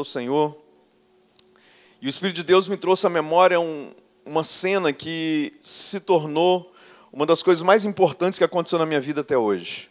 [0.00, 0.56] o Senhor.
[2.00, 3.92] E o Espírito de Deus me trouxe à memória um,
[4.24, 6.72] uma cena que se tornou
[7.12, 9.90] uma das coisas mais importantes que aconteceu na minha vida até hoje.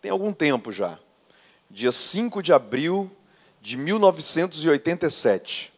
[0.00, 0.98] Tem algum tempo já.
[1.70, 3.10] Dia 5 de abril
[3.60, 5.72] de 1987.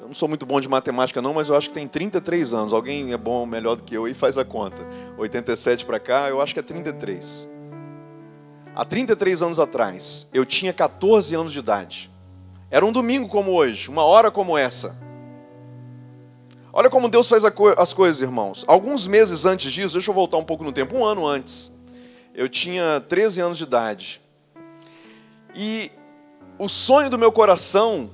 [0.00, 2.72] Eu não sou muito bom de matemática não, mas eu acho que tem 33 anos.
[2.72, 4.82] Alguém é bom, melhor do que eu e faz a conta.
[5.18, 7.59] 87 para cá, eu acho que é 33.
[8.80, 12.10] Há 33 anos atrás, eu tinha 14 anos de idade.
[12.70, 14.96] Era um domingo como hoje, uma hora como essa.
[16.72, 18.64] Olha como Deus faz as coisas, irmãos.
[18.66, 21.70] Alguns meses antes disso, deixa eu voltar um pouco no tempo, um ano antes,
[22.34, 24.18] eu tinha 13 anos de idade.
[25.54, 25.92] E
[26.58, 28.08] o sonho do meu coração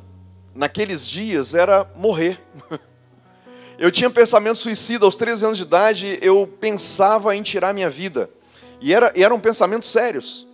[0.52, 2.42] naqueles dias era morrer.
[3.78, 8.30] Eu tinha pensamento suicida aos 13 anos de idade, eu pensava em tirar minha vida.
[8.80, 10.45] E era, e eram pensamentos sérios.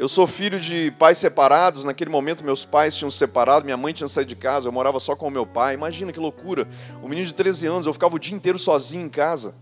[0.00, 1.84] Eu sou filho de pais separados.
[1.84, 4.98] Naquele momento, meus pais tinham se separado, minha mãe tinha saído de casa, eu morava
[4.98, 5.74] só com o meu pai.
[5.74, 6.66] Imagina que loucura.
[7.02, 9.54] Um menino de 13 anos, eu ficava o dia inteiro sozinho em casa.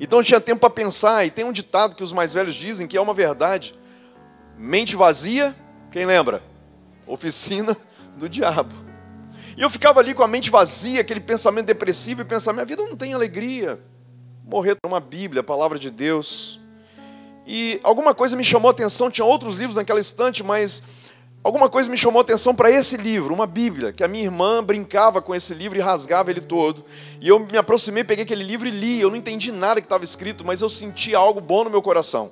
[0.00, 1.26] Então eu tinha tempo para pensar.
[1.26, 3.74] E tem um ditado que os mais velhos dizem que é uma verdade:
[4.56, 5.54] mente vazia,
[5.90, 6.42] quem lembra?
[7.06, 7.76] Oficina
[8.16, 8.74] do diabo.
[9.54, 12.82] E eu ficava ali com a mente vazia, aquele pensamento depressivo, e pensava: minha vida
[12.82, 13.78] não tem alegria.
[14.42, 16.61] Morrer uma Bíblia, a palavra de Deus
[17.46, 20.82] e alguma coisa me chamou a atenção, tinha outros livros naquela estante, mas
[21.42, 24.62] alguma coisa me chamou a atenção para esse livro, uma Bíblia, que a minha irmã
[24.62, 26.84] brincava com esse livro e rasgava ele todo.
[27.20, 29.00] E eu me aproximei, peguei aquele livro e li.
[29.00, 32.30] Eu não entendi nada que estava escrito, mas eu senti algo bom no meu coração.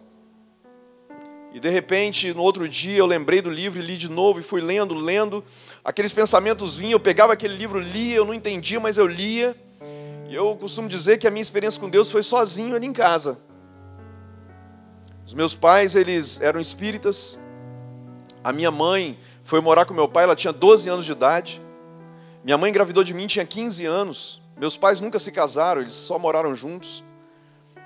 [1.53, 4.43] E de repente, no outro dia, eu lembrei do livro e li de novo e
[4.43, 5.43] fui lendo, lendo.
[5.85, 9.57] Aqueles pensamentos vinham, eu pegava aquele livro, lia, eu não entendia, mas eu lia.
[10.29, 13.37] E eu costumo dizer que a minha experiência com Deus foi sozinho ali em casa.
[15.31, 17.39] Os meus pais, eles eram espíritas.
[18.43, 21.63] A minha mãe foi morar com meu pai, ela tinha 12 anos de idade.
[22.43, 24.43] Minha mãe engravidou de mim, tinha 15 anos.
[24.57, 27.05] Meus pais nunca se casaram, eles só moraram juntos.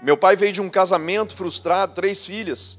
[0.01, 2.79] Meu pai veio de um casamento frustrado, três filhas.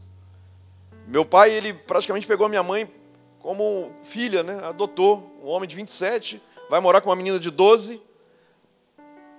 [1.08, 2.92] Meu pai, ele praticamente pegou a minha mãe
[3.38, 4.64] como filha, né?
[4.64, 8.02] Adotou um homem de 27, vai morar com uma menina de 12.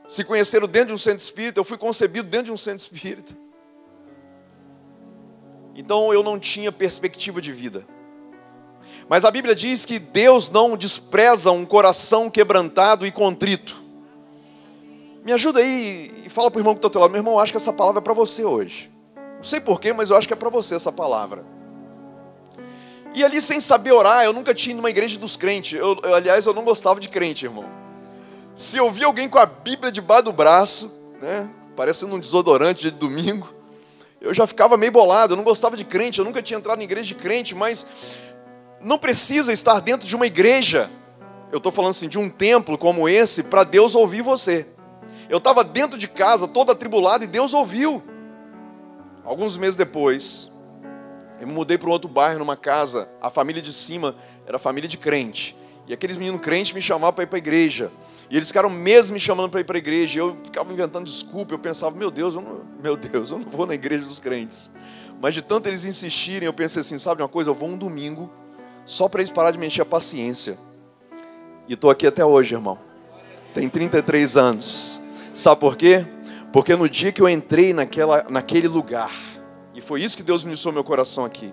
[0.06, 3.45] Se conheceram dentro de um centro espírita, eu fui concebido dentro de um centro espírita.
[5.76, 7.84] Então eu não tinha perspectiva de vida.
[9.08, 13.84] Mas a Bíblia diz que Deus não despreza um coração quebrantado e contrito.
[15.22, 17.10] Me ajuda aí e fala para o irmão que está ao teu lado.
[17.10, 18.90] Meu irmão, acho que essa palavra é para você hoje.
[19.36, 21.44] Não sei porquê, mas eu acho que é para você essa palavra.
[23.14, 25.78] E ali, sem saber orar, eu nunca tinha ido numa igreja dos crentes.
[25.78, 27.64] Eu, eu, aliás, eu não gostava de crente, irmão.
[28.54, 32.90] Se eu via alguém com a Bíblia debaixo do braço, né, parecendo um desodorante de
[32.90, 33.55] domingo,
[34.26, 36.84] eu já ficava meio bolado, eu não gostava de crente, eu nunca tinha entrado em
[36.84, 37.86] igreja de crente, mas
[38.80, 40.90] não precisa estar dentro de uma igreja,
[41.52, 44.66] eu estou falando assim, de um templo como esse, para Deus ouvir você.
[45.28, 48.02] Eu estava dentro de casa, todo atribulado, e Deus ouviu.
[49.24, 50.50] Alguns meses depois,
[51.40, 54.14] eu me mudei para um outro bairro, numa casa, a família de cima
[54.46, 55.56] era família de crente.
[55.86, 57.90] E aqueles meninos crentes me chamavam para ir para a igreja.
[58.28, 60.20] E eles ficaram mesmo me chamando para ir para a igreja.
[60.20, 61.54] Eu ficava inventando desculpa.
[61.54, 64.70] Eu pensava, meu Deus, eu não, meu Deus, eu não vou na igreja dos crentes.
[65.20, 67.50] Mas de tanto eles insistirem, eu pensei assim: sabe uma coisa?
[67.50, 68.30] Eu vou um domingo
[68.84, 70.58] só para eles parar de me encher a paciência.
[71.68, 72.78] E estou aqui até hoje, irmão.
[73.54, 75.00] Tem 33 anos.
[75.32, 76.06] Sabe por quê?
[76.52, 79.12] Porque no dia que eu entrei naquela, naquele lugar,
[79.74, 81.52] e foi isso que Deus ministrou meu coração aqui.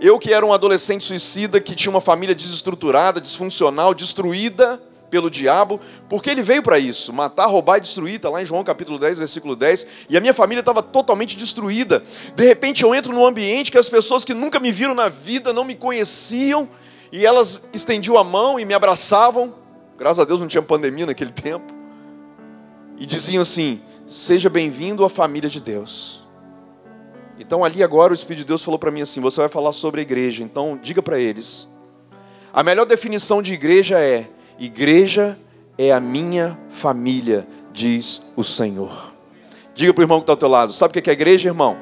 [0.00, 4.82] Eu que era um adolescente suicida, que tinha uma família desestruturada, disfuncional, destruída,
[5.12, 5.78] pelo diabo,
[6.08, 9.18] porque ele veio para isso, matar, roubar e destruir, está lá em João capítulo 10,
[9.18, 12.02] versículo 10, e a minha família estava totalmente destruída.
[12.34, 15.52] De repente eu entro num ambiente que as pessoas que nunca me viram na vida,
[15.52, 16.66] não me conheciam,
[17.12, 19.54] e elas estendiam a mão e me abraçavam,
[19.98, 21.74] graças a Deus não tinha pandemia naquele tempo,
[22.98, 26.24] e diziam assim: Seja bem-vindo à família de Deus.
[27.38, 30.00] Então ali agora o Espírito de Deus falou para mim assim: Você vai falar sobre
[30.00, 31.68] a igreja, então diga para eles.
[32.50, 35.38] A melhor definição de igreja é Igreja
[35.78, 39.12] é a minha família, diz o Senhor.
[39.74, 41.76] Diga para o irmão que está ao teu lado: sabe o que é igreja, irmão?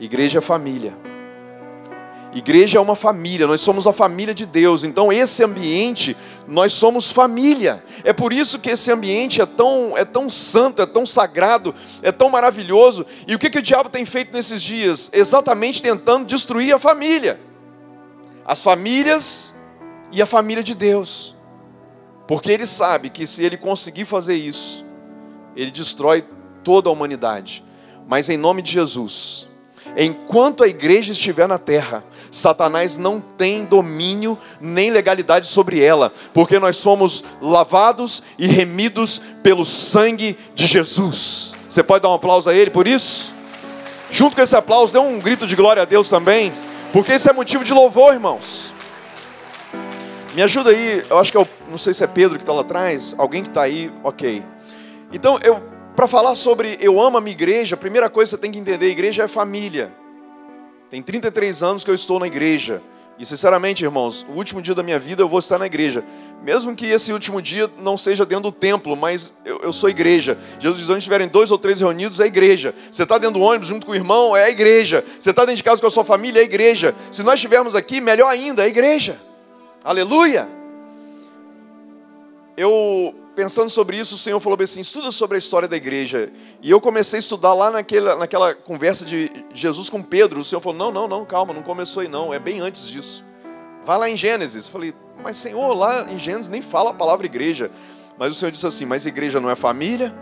[0.00, 0.96] Igreja é família.
[2.34, 6.14] Igreja é uma família, nós somos a família de Deus, então esse ambiente,
[6.46, 7.82] nós somos família.
[8.04, 12.12] É por isso que esse ambiente é tão, é tão santo, é tão sagrado, é
[12.12, 13.06] tão maravilhoso.
[13.26, 15.10] E o que, que o diabo tem feito nesses dias?
[15.12, 17.40] Exatamente tentando destruir a família.
[18.44, 19.54] As famílias
[20.12, 21.36] e a família de Deus.
[22.26, 24.84] Porque ele sabe que se ele conseguir fazer isso,
[25.56, 26.24] ele destrói
[26.62, 27.64] toda a humanidade.
[28.06, 29.48] Mas em nome de Jesus,
[29.96, 36.58] enquanto a igreja estiver na terra, Satanás não tem domínio nem legalidade sobre ela, porque
[36.58, 41.56] nós somos lavados e remidos pelo sangue de Jesus.
[41.68, 43.34] Você pode dar um aplauso a ele por isso?
[44.10, 46.52] Junto com esse aplauso, dê um grito de glória a Deus também,
[46.92, 48.72] porque esse é motivo de louvor, irmãos.
[50.34, 52.52] Me ajuda aí, eu acho que é o, não sei se é Pedro que está
[52.52, 54.42] lá atrás, alguém que está aí, ok.
[55.12, 55.62] Então, eu
[55.98, 58.58] para falar sobre eu amo a minha igreja, a primeira coisa que você tem que
[58.60, 59.92] entender, igreja é família.
[60.88, 62.80] Tem 33 anos que eu estou na igreja.
[63.18, 66.04] E sinceramente, irmãos, o último dia da minha vida eu vou estar na igreja.
[66.40, 70.38] Mesmo que esse último dia não seja dentro do templo, mas eu, eu sou igreja.
[70.60, 72.72] Jesus diz: onde estiverem dois ou três reunidos, é igreja.
[72.92, 75.04] Você está dentro do ônibus junto com o irmão, é a igreja.
[75.18, 76.94] Você está dentro de casa com a sua família, é a igreja.
[77.10, 79.20] Se nós estivermos aqui, melhor ainda, é a igreja.
[79.88, 80.46] Aleluia!
[82.58, 86.30] Eu pensando sobre isso, o Senhor falou assim: estuda sobre a história da igreja.
[86.60, 90.40] E eu comecei a estudar lá naquela, naquela conversa de Jesus com Pedro.
[90.40, 93.24] O Senhor falou: não, não, não, calma, não começou aí não, é bem antes disso.
[93.82, 94.66] Vai lá em Gênesis.
[94.66, 97.70] Eu falei: mas Senhor, lá em Gênesis nem fala a palavra igreja.
[98.18, 100.14] Mas o Senhor disse assim: mas igreja não é família?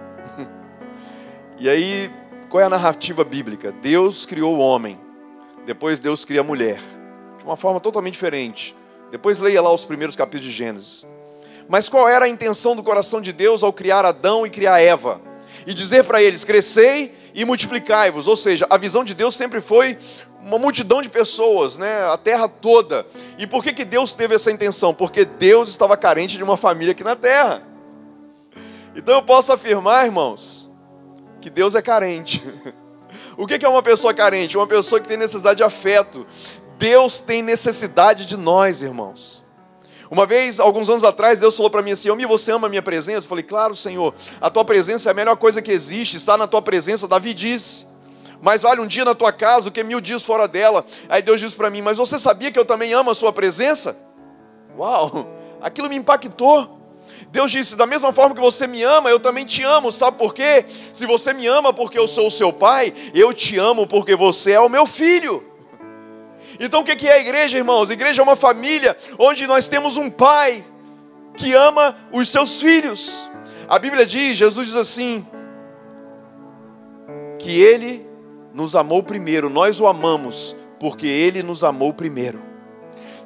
[1.59, 2.09] e aí,
[2.49, 3.73] qual é a narrativa bíblica?
[3.73, 4.97] Deus criou o homem,
[5.65, 6.79] depois Deus cria a mulher,
[7.37, 8.77] de uma forma totalmente diferente.
[9.11, 11.07] Depois leia lá os primeiros capítulos de Gênesis.
[11.69, 15.21] Mas qual era a intenção do coração de Deus ao criar Adão e criar Eva?
[15.67, 18.29] E dizer para eles: crescei e multiplicai-vos.
[18.29, 19.99] Ou seja, a visão de Deus sempre foi
[20.43, 22.05] uma multidão de pessoas, né?
[22.05, 23.05] a terra toda.
[23.37, 24.95] E por que, que Deus teve essa intenção?
[24.95, 27.63] Porque Deus estava carente de uma família aqui na terra.
[28.95, 30.71] Então eu posso afirmar, irmãos,
[31.41, 32.43] que Deus é carente.
[33.39, 34.57] O que é uma pessoa carente?
[34.57, 36.27] Uma pessoa que tem necessidade de afeto.
[36.79, 39.45] Deus tem necessidade de nós, irmãos.
[40.11, 42.83] Uma vez, alguns anos atrás, Deus falou para mim assim: Omi, você ama a minha
[42.83, 43.27] presença?
[43.27, 46.47] Eu falei, claro, Senhor, a tua presença é a melhor coisa que existe, está na
[46.47, 47.09] tua presença.
[47.09, 47.87] Davi disse,
[48.41, 50.85] mas vale um dia na tua casa do que mil dias fora dela.
[51.09, 53.97] Aí Deus disse para mim, mas você sabia que eu também amo a sua presença?
[54.79, 55.27] Uau,
[55.61, 56.77] aquilo me impactou.
[57.31, 59.91] Deus disse: da mesma forma que você me ama, eu também te amo.
[59.91, 60.65] Sabe por quê?
[60.93, 64.53] Se você me ama porque eu sou o seu pai, eu te amo porque você
[64.53, 65.56] é o meu filho.
[66.59, 67.91] Então o que é a igreja, irmãos?
[67.91, 70.65] A igreja é uma família onde nós temos um pai
[71.37, 73.31] que ama os seus filhos.
[73.69, 75.27] A Bíblia diz, Jesus diz assim,
[77.39, 78.07] que ele
[78.55, 82.46] nos amou primeiro, nós o amamos porque ele nos amou primeiro.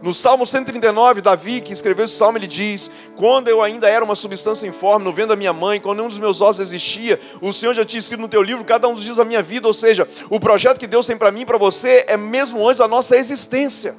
[0.02, 4.14] No Salmo 139, Davi, que escreveu esse salmo, ele diz: Quando eu ainda era uma
[4.14, 7.74] substância informe, no vento da minha mãe, quando nenhum dos meus ossos existia, o Senhor
[7.74, 9.66] já tinha escrito no teu livro cada um dos dias da minha vida.
[9.66, 12.78] Ou seja, o projeto que Deus tem para mim e para você é mesmo antes
[12.78, 13.94] da nossa existência.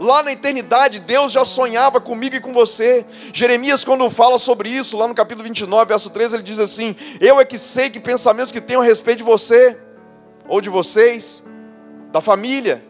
[0.00, 3.04] Lá na eternidade, Deus já sonhava comigo e com você.
[3.34, 7.38] Jeremias, quando fala sobre isso, lá no capítulo 29, verso 13, ele diz assim: Eu
[7.38, 9.78] é que sei que pensamentos que tenho a respeito de você,
[10.48, 11.44] ou de vocês,
[12.10, 12.82] da família,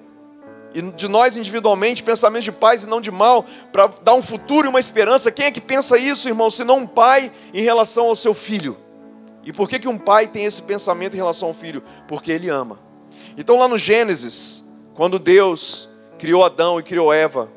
[0.75, 4.67] e de nós individualmente, pensamentos de paz e não de mal, para dar um futuro
[4.67, 5.31] e uma esperança.
[5.31, 8.77] Quem é que pensa isso, irmão, se não um pai em relação ao seu filho?
[9.45, 11.83] E por que, que um pai tem esse pensamento em relação ao filho?
[12.07, 12.81] Porque ele ama.
[13.37, 14.65] Então, lá no Gênesis,
[14.95, 15.89] quando Deus
[16.19, 17.51] criou Adão e criou Eva,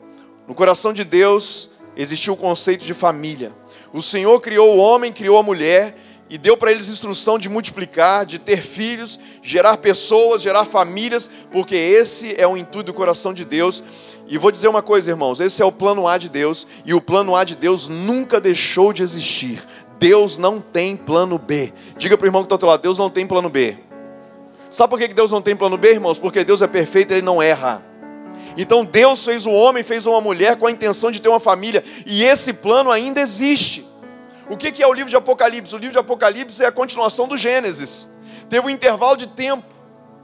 [0.48, 3.54] no coração de Deus existiu o conceito de família.
[3.94, 5.96] O Senhor criou o homem, criou a mulher,
[6.36, 11.78] e deu para eles instrução de multiplicar, de ter filhos, gerar pessoas, gerar famílias, porque
[11.78, 13.82] esse é o intuito do coração de Deus.
[14.28, 17.00] E vou dizer uma coisa, irmãos: esse é o plano A de Deus, e o
[17.00, 19.64] plano A de Deus nunca deixou de existir.
[19.98, 21.72] Deus não tem plano B.
[21.98, 23.78] Diga para o irmão que está ao teu lado: Deus não tem plano B.
[24.70, 26.20] Sabe por que Deus não tem plano B, irmãos?
[26.20, 27.82] Porque Deus é perfeito, ele não erra.
[28.58, 31.82] Então Deus fez o homem, fez uma mulher com a intenção de ter uma família,
[32.06, 33.95] e esse plano ainda existe.
[34.48, 35.74] O que é o livro de Apocalipse?
[35.74, 38.08] O livro de Apocalipse é a continuação do Gênesis.
[38.48, 39.66] Teve um intervalo de tempo,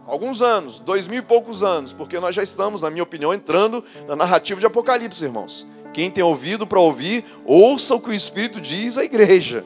[0.06, 3.84] alguns anos, dois mil e poucos anos, porque nós já estamos, na minha opinião, entrando
[4.08, 5.66] na narrativa de Apocalipse, irmãos.
[5.92, 9.66] Quem tem ouvido para ouvir, ouça o que o Espírito diz à igreja.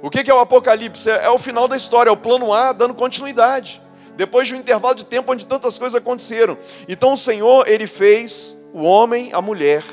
[0.00, 1.10] O que é o Apocalipse?
[1.10, 3.80] É o final da história, é o plano A dando continuidade.
[4.16, 6.56] Depois de um intervalo de tempo onde tantas coisas aconteceram.
[6.88, 9.84] Então o Senhor, Ele fez o homem, a mulher,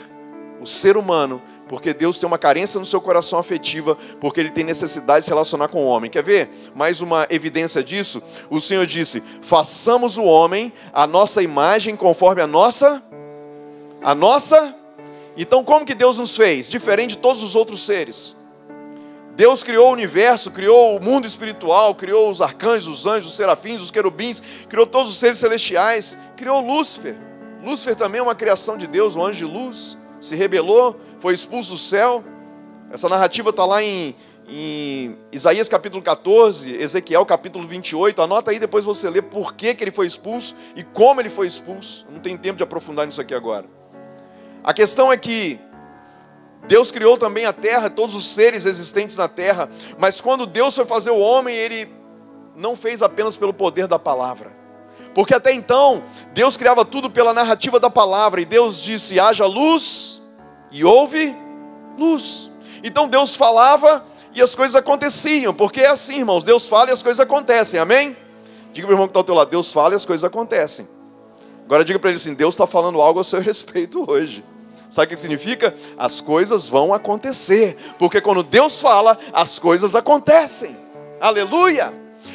[0.61, 4.61] o ser humano, porque Deus tem uma carência no seu coração afetiva, porque ele tem
[4.61, 6.11] necessidade de se relacionar com o homem.
[6.11, 6.49] Quer ver?
[6.75, 8.21] Mais uma evidência disso.
[8.49, 13.01] O Senhor disse: "Façamos o homem a nossa imagem conforme a nossa
[14.03, 14.75] a nossa
[15.37, 16.67] Então como que Deus nos fez?
[16.67, 18.35] Diferente de todos os outros seres.
[19.37, 23.79] Deus criou o universo, criou o mundo espiritual, criou os arcanjos, os anjos, os serafins,
[23.79, 27.15] os querubins, criou todos os seres celestiais, criou Lúcifer.
[27.63, 31.73] Lúcifer também é uma criação de Deus, um anjo de luz, se rebelou, foi expulso
[31.73, 32.23] do céu.
[32.91, 34.15] Essa narrativa está lá em,
[34.49, 38.21] em Isaías capítulo 14, Ezequiel capítulo 28.
[38.21, 41.45] Anota aí, depois você lê por que, que ele foi expulso e como ele foi
[41.45, 42.07] expulso.
[42.11, 43.65] Não tem tempo de aprofundar nisso aqui agora.
[44.63, 45.59] A questão é que
[46.67, 50.85] Deus criou também a terra, todos os seres existentes na terra, mas quando Deus foi
[50.85, 51.87] fazer o homem, ele
[52.55, 54.51] não fez apenas pelo poder da palavra.
[55.13, 60.20] Porque até então, Deus criava tudo pela narrativa da palavra, e Deus disse: haja luz,
[60.71, 61.35] e houve
[61.97, 62.49] luz.
[62.83, 67.03] Então Deus falava e as coisas aconteciam, porque é assim, irmãos: Deus fala e as
[67.03, 68.15] coisas acontecem, amém?
[68.73, 70.87] Diga para o irmão que está ao teu lado: Deus fala e as coisas acontecem.
[71.65, 74.43] Agora diga para ele assim: Deus está falando algo a seu respeito hoje.
[74.89, 75.73] Sabe o que significa?
[75.97, 80.75] As coisas vão acontecer, porque quando Deus fala, as coisas acontecem.
[81.19, 81.93] Aleluia!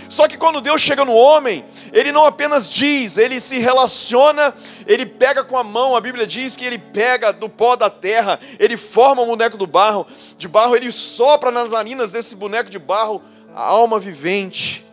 [0.09, 4.55] Só que quando Deus chega no homem, ele não apenas diz, ele se relaciona,
[4.87, 8.39] ele pega com a mão, a Bíblia diz que ele pega do pó da terra,
[8.59, 10.07] ele forma um boneco do barro,
[10.39, 13.23] de barro, ele sopra nas narinas desse boneco de barro
[13.55, 14.85] a alma vivente,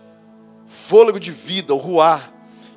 [0.68, 2.34] fôlego de vida, o ruar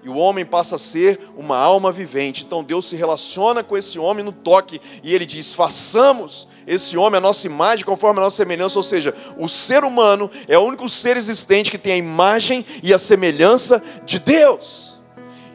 [0.06, 2.44] e o homem passa a ser uma alma vivente.
[2.44, 7.18] Então Deus se relaciona com esse homem no toque e ele diz: façamos esse homem
[7.18, 8.78] a nossa imagem conforme a nossa semelhança.
[8.78, 12.92] Ou seja, o ser humano é o único ser existente que tem a imagem e
[12.92, 15.00] a semelhança de Deus.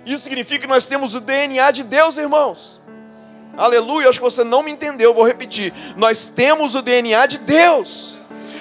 [0.06, 2.82] Isso significa que nós temos o DNA de Deus, irmãos.
[3.58, 5.74] Aleluia, acho que você não me entendeu, vou repetir.
[5.98, 8.20] Nós temos o DNA de Deus.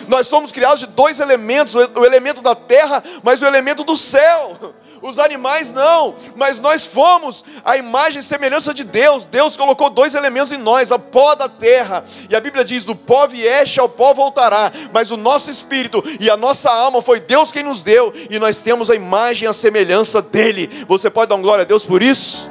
[0.08, 4.74] Nós somos criados de dois elementos: o elemento da terra, mas o elemento do céu
[5.02, 9.24] os animais não, mas nós fomos a imagem e semelhança de Deus.
[9.24, 12.94] Deus colocou dois elementos em nós, a pó da terra, e a Bíblia diz: do
[12.94, 17.50] pó vieste, ao pó voltará, mas o nosso espírito e a nossa alma foi Deus
[17.50, 20.68] quem nos deu, e nós temos a imagem e a semelhança dEle.
[20.86, 22.48] Você pode dar uma glória a Deus por isso?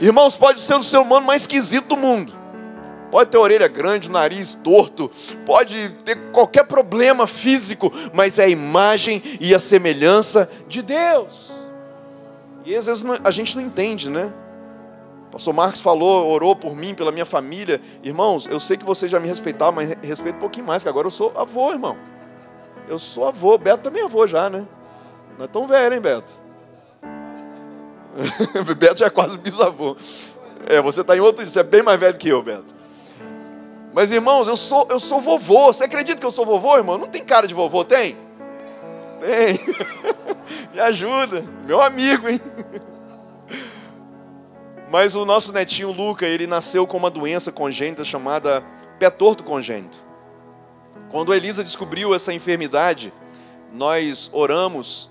[0.00, 2.32] Irmãos, pode ser o ser humano mais esquisito do mundo.
[3.10, 5.10] Pode ter orelha grande, nariz torto,
[5.46, 11.65] pode ter qualquer problema físico, mas é a imagem e a semelhança de Deus.
[12.66, 14.34] E às vezes a gente não entende, né?
[15.28, 17.80] O pastor Marcos falou, orou por mim, pela minha família.
[18.02, 21.06] Irmãos, eu sei que vocês já me respeitavam, mas respeito um pouquinho mais, que agora
[21.06, 21.96] eu sou avô, irmão.
[22.88, 23.56] Eu sou avô.
[23.56, 24.66] Beto também é avô já, né?
[25.38, 26.32] Não é tão velho, hein, Beto?
[28.76, 29.96] Beto já é quase bisavô.
[30.66, 32.74] É, você está em outro, você é bem mais velho que eu, Beto.
[33.94, 35.72] Mas irmãos, eu sou, eu sou vovô.
[35.72, 36.98] Você acredita que eu sou vovô, irmão?
[36.98, 38.25] Não tem cara de vovô, tem?
[39.20, 39.60] Tem.
[40.72, 41.42] Me ajuda.
[41.64, 42.40] Meu amigo, hein?
[44.90, 48.62] Mas o nosso netinho Luca, ele nasceu com uma doença congênita chamada
[48.98, 49.98] pé torto congênito.
[51.10, 53.12] Quando Elisa descobriu essa enfermidade,
[53.72, 55.10] nós oramos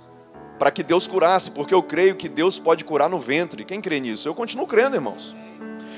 [0.58, 3.66] para que Deus curasse, porque eu creio que Deus pode curar no ventre.
[3.66, 4.28] Quem crê nisso?
[4.28, 5.36] Eu continuo crendo, irmãos.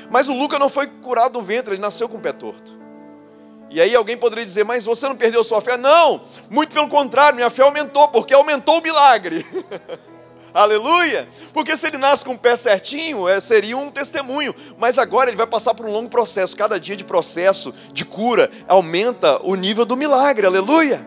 [0.10, 2.77] Mas o Luca não foi curado no ventre, ele nasceu com o pé torto.
[3.70, 5.78] E aí alguém poderia dizer, mas você não perdeu sua fé?
[5.78, 9.46] Não, muito pelo contrário, minha fé aumentou, porque aumentou o milagre.
[10.54, 11.28] Aleluia!
[11.54, 14.56] Porque se ele nasce com o pé certinho, é, seria um testemunho.
[14.80, 16.58] Mas agora ele vai passar por um longo processo.
[16.58, 20.48] Cada dia de processo de cura aumenta o nível do milagre.
[20.48, 21.06] Aleluia!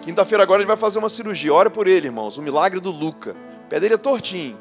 [0.00, 1.52] Quinta-feira agora ele vai fazer uma cirurgia.
[1.52, 2.38] Ora por ele, irmãos.
[2.38, 3.36] O milagre do Luca.
[3.66, 4.58] O pé dele é tortinho.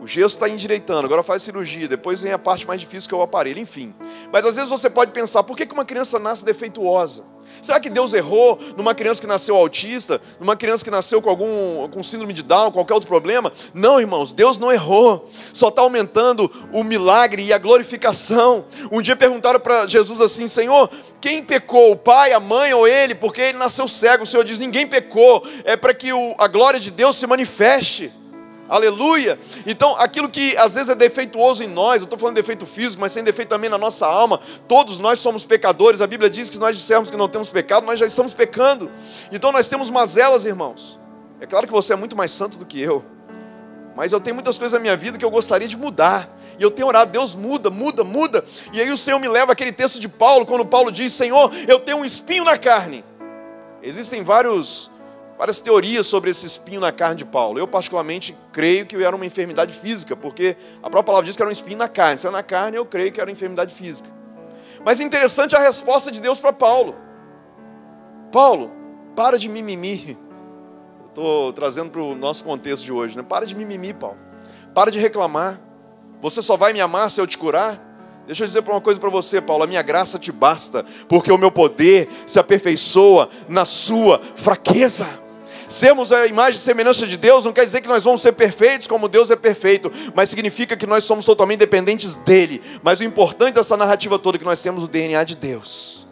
[0.00, 3.18] O gesso está endireitando, agora faz cirurgia, depois vem a parte mais difícil que é
[3.18, 3.94] o aparelho, enfim.
[4.32, 7.22] Mas às vezes você pode pensar, por que uma criança nasce defeituosa?
[7.60, 11.88] Será que Deus errou numa criança que nasceu autista, numa criança que nasceu com algum
[11.88, 13.52] com síndrome de Down, qualquer outro problema?
[13.74, 15.28] Não, irmãos, Deus não errou.
[15.52, 18.64] Só está aumentando o milagre e a glorificação.
[18.90, 20.88] Um dia perguntaram para Jesus assim, Senhor,
[21.20, 23.14] quem pecou, o pai, a mãe ou ele?
[23.14, 24.22] Porque ele nasceu cego.
[24.22, 25.42] O Senhor diz, ninguém pecou.
[25.64, 28.10] É para que o, a glória de Deus se manifeste.
[28.70, 29.36] Aleluia.
[29.66, 33.00] Então, aquilo que às vezes é defeituoso em nós, eu estou falando de defeito físico,
[33.00, 34.40] mas tem defeito também na nossa alma.
[34.68, 36.00] Todos nós somos pecadores.
[36.00, 38.88] A Bíblia diz que se nós dissermos que não temos pecado, nós já estamos pecando.
[39.32, 41.00] Então, nós temos mazelas, irmãos.
[41.40, 43.04] É claro que você é muito mais santo do que eu.
[43.96, 46.28] Mas eu tenho muitas coisas na minha vida que eu gostaria de mudar.
[46.56, 48.44] E eu tenho orado, Deus muda, muda, muda.
[48.72, 51.80] E aí o Senhor me leva aquele texto de Paulo, quando Paulo diz: Senhor, eu
[51.80, 53.04] tenho um espinho na carne.
[53.82, 54.90] Existem vários
[55.40, 57.58] várias teorias sobre esse espinho na carne de Paulo.
[57.58, 61.48] Eu, particularmente, creio que era uma enfermidade física, porque a própria palavra diz que era
[61.48, 62.18] um espinho na carne.
[62.18, 64.06] Se é na carne, eu creio que era uma enfermidade física.
[64.84, 66.94] Mas é interessante a resposta de Deus para Paulo.
[68.30, 68.70] Paulo,
[69.16, 70.18] para de mimimi.
[71.08, 73.24] Estou trazendo para o nosso contexto de hoje, né?
[73.26, 74.18] Para de mimimi, Paulo.
[74.74, 75.58] Para de reclamar.
[76.20, 77.80] Você só vai me amar se eu te curar?
[78.26, 81.38] Deixa eu dizer uma coisa para você, Paulo: a minha graça te basta, porque o
[81.38, 85.29] meu poder se aperfeiçoa na sua fraqueza.
[85.70, 88.88] Sermos a imagem e semelhança de Deus não quer dizer que nós vamos ser perfeitos
[88.88, 92.60] como Deus é perfeito, mas significa que nós somos totalmente dependentes dEle.
[92.82, 96.08] Mas o importante dessa narrativa toda é que nós temos o DNA de Deus.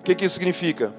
[0.00, 0.92] O que, que isso significa?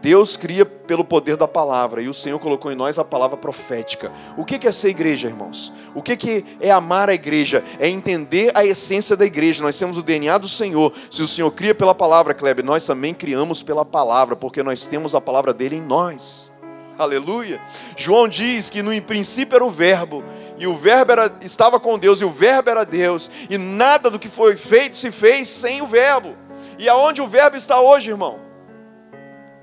[0.00, 4.10] Deus cria pelo poder da palavra e o Senhor colocou em nós a palavra profética.
[4.36, 5.72] O que é ser igreja, irmãos?
[5.94, 7.62] O que é amar a igreja?
[7.78, 9.62] É entender a essência da igreja.
[9.62, 10.92] Nós temos o DNA do Senhor.
[11.10, 15.14] Se o Senhor cria pela palavra, Kleber, nós também criamos pela palavra, porque nós temos
[15.14, 16.50] a palavra dele em nós.
[16.98, 17.60] Aleluia.
[17.96, 20.22] João diz que no princípio era o Verbo,
[20.58, 24.18] e o Verbo era, estava com Deus, e o Verbo era Deus, e nada do
[24.18, 26.34] que foi feito se fez sem o Verbo.
[26.78, 28.49] E aonde o Verbo está hoje, irmão?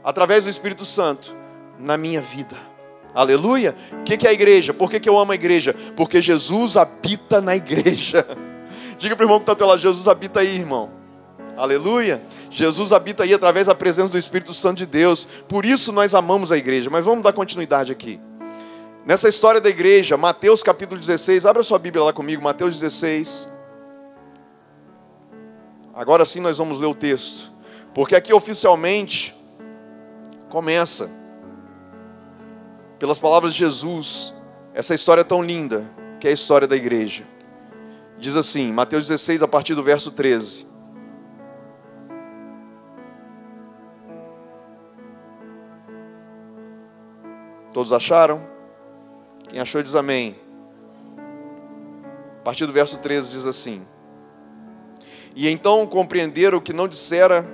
[0.08, 1.36] Através do Espírito Santo,
[1.78, 2.56] na minha vida.
[3.14, 3.76] Aleluia!
[3.92, 4.74] O que é a igreja?
[4.74, 5.76] Por que eu amo a igreja?
[5.98, 8.26] Porque Jesus habita na igreja.
[8.98, 10.92] Diga para o irmão que está teu lado: Jesus habita aí, irmão.
[11.58, 12.24] Aleluia!
[12.50, 15.26] Jesus habita aí através da presença do Espírito Santo de Deus.
[15.26, 16.90] Por isso nós amamos a igreja.
[16.90, 18.18] Mas vamos dar continuidade aqui.
[19.06, 23.50] Nessa história da igreja, Mateus capítulo 16, abra sua Bíblia lá comigo, Mateus 16.
[25.94, 27.52] Agora sim nós vamos ler o texto.
[27.94, 29.37] Porque aqui oficialmente
[30.50, 31.10] começa
[33.00, 34.34] pelas palavras de Jesus,
[34.74, 35.86] essa história tão linda,
[36.20, 37.24] que é a história da igreja.
[38.18, 40.66] Diz assim, Mateus 16, a partir do verso 13.
[47.72, 48.42] Todos acharam?
[49.48, 50.36] Quem achou diz amém.
[52.40, 53.86] A partir do verso 13 diz assim:
[55.36, 57.48] E então compreenderam que não dissera.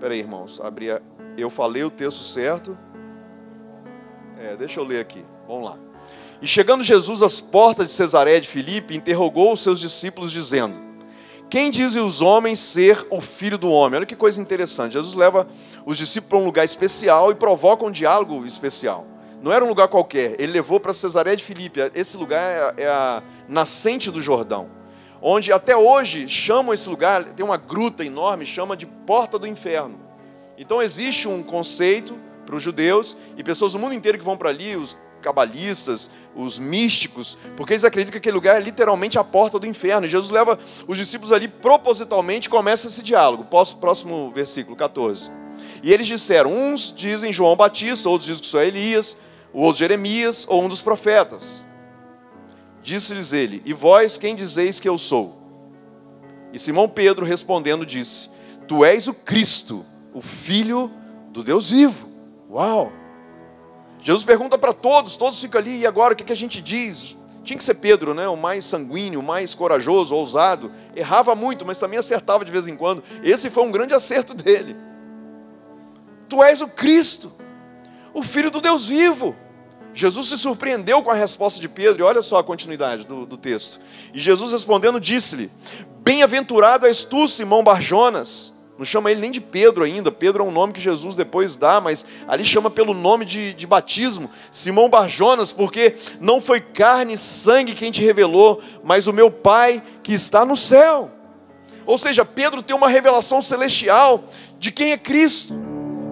[0.00, 1.00] Peraí, irmãos, abri a,
[1.40, 2.76] eu falei o texto certo.
[4.38, 5.24] É, deixa eu ler aqui.
[5.46, 5.78] Vamos lá.
[6.42, 10.74] E chegando Jesus às portas de Cesaré de Filipe, interrogou os seus discípulos, dizendo:
[11.50, 13.98] Quem dizem os homens ser o filho do homem?
[13.98, 14.94] Olha que coisa interessante.
[14.94, 15.46] Jesus leva
[15.84, 19.06] os discípulos para um lugar especial e provoca um diálogo especial.
[19.42, 21.80] Não era um lugar qualquer, ele levou para Cesaré de Filipe.
[21.94, 24.68] Esse lugar é, é a nascente do Jordão,
[25.20, 29.99] onde até hoje chamam esse lugar, tem uma gruta enorme, chama de Porta do Inferno.
[30.60, 32.14] Então existe um conceito
[32.44, 36.58] para os judeus e pessoas do mundo inteiro que vão para ali, os cabalistas, os
[36.58, 40.06] místicos, porque eles acreditam que aquele lugar é literalmente a porta do inferno.
[40.06, 43.46] E Jesus leva os discípulos ali propositalmente e começa esse diálogo.
[43.80, 45.30] Próximo versículo 14.
[45.82, 49.16] E eles disseram: uns dizem João Batista, outros dizem que sou Elias,
[49.54, 51.66] o outro Jeremias ou um dos profetas.
[52.82, 55.40] Disse-lhes ele: E vós quem dizeis que eu sou?
[56.52, 58.28] E Simão Pedro respondendo disse:
[58.68, 60.90] Tu és o Cristo, o Filho
[61.30, 62.08] do Deus vivo.
[62.50, 62.92] Uau!
[64.02, 67.16] Jesus pergunta para todos, todos ficam ali, e agora o que, que a gente diz?
[67.42, 68.28] Tinha que ser Pedro, né?
[68.28, 70.70] o mais sanguíneo, o mais corajoso, ousado.
[70.94, 73.02] Errava muito, mas também acertava de vez em quando.
[73.22, 74.76] Esse foi um grande acerto dele.
[76.28, 77.32] Tu és o Cristo,
[78.14, 79.34] o Filho do Deus vivo.
[79.92, 83.36] Jesus se surpreendeu com a resposta de Pedro, e olha só a continuidade do, do
[83.36, 83.80] texto.
[84.14, 85.50] E Jesus respondendo, disse-lhe:
[86.02, 90.10] Bem-aventurado és tu, Simão Barjonas não chama ele nem de Pedro ainda.
[90.10, 93.66] Pedro é um nome que Jesus depois dá, mas ali chama pelo nome de, de
[93.66, 94.30] batismo.
[94.50, 99.82] Simão Barjonas, porque não foi carne e sangue quem te revelou, mas o meu Pai
[100.02, 101.10] que está no céu.
[101.84, 104.24] Ou seja, Pedro tem uma revelação celestial
[104.58, 105.60] de quem é Cristo.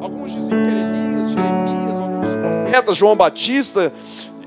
[0.03, 3.91] Alguns diziam que era Elias, Jeremias, alguns profetas, João Batista,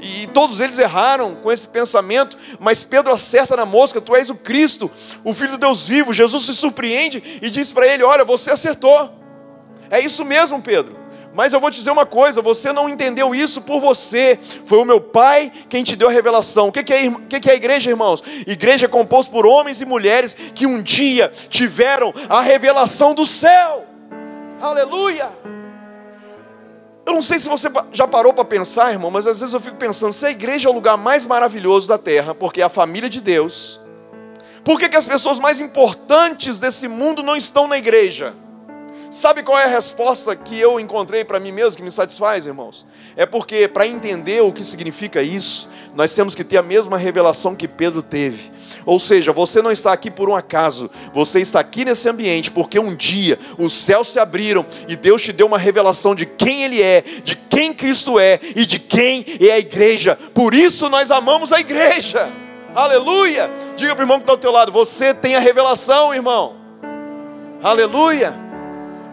[0.01, 4.35] e todos eles erraram com esse pensamento, mas Pedro acerta na mosca: Tu és o
[4.35, 4.89] Cristo,
[5.23, 6.13] o Filho de Deus vivo.
[6.13, 9.13] Jesus se surpreende e diz para ele: Olha, você acertou.
[9.89, 11.01] É isso mesmo, Pedro.
[11.33, 14.85] Mas eu vou te dizer uma coisa: você não entendeu isso por você, foi o
[14.85, 16.67] meu Pai quem te deu a revelação.
[16.67, 18.23] O que é, o que é a igreja, irmãos?
[18.47, 23.85] Igreja é composta por homens e mulheres que um dia tiveram a revelação do céu.
[24.59, 25.60] Aleluia!
[27.05, 29.77] Eu não sei se você já parou para pensar, irmão, mas às vezes eu fico
[29.77, 33.09] pensando: se a igreja é o lugar mais maravilhoso da terra, porque é a família
[33.09, 33.79] de Deus,
[34.63, 38.35] por que, que as pessoas mais importantes desse mundo não estão na igreja?
[39.09, 42.85] Sabe qual é a resposta que eu encontrei para mim mesmo, que me satisfaz, irmãos?
[43.17, 47.53] É porque, para entender o que significa isso, nós temos que ter a mesma revelação
[47.53, 48.49] que Pedro teve.
[48.85, 52.79] Ou seja, você não está aqui por um acaso, você está aqui nesse ambiente porque
[52.79, 56.81] um dia os céus se abriram e Deus te deu uma revelação de quem Ele
[56.81, 60.17] é, de quem Cristo é e de quem é a igreja.
[60.33, 62.31] Por isso nós amamos a igreja.
[62.73, 63.51] Aleluia!
[63.75, 66.55] Diga para o irmão que está ao teu lado: você tem a revelação, irmão.
[67.61, 68.40] Aleluia!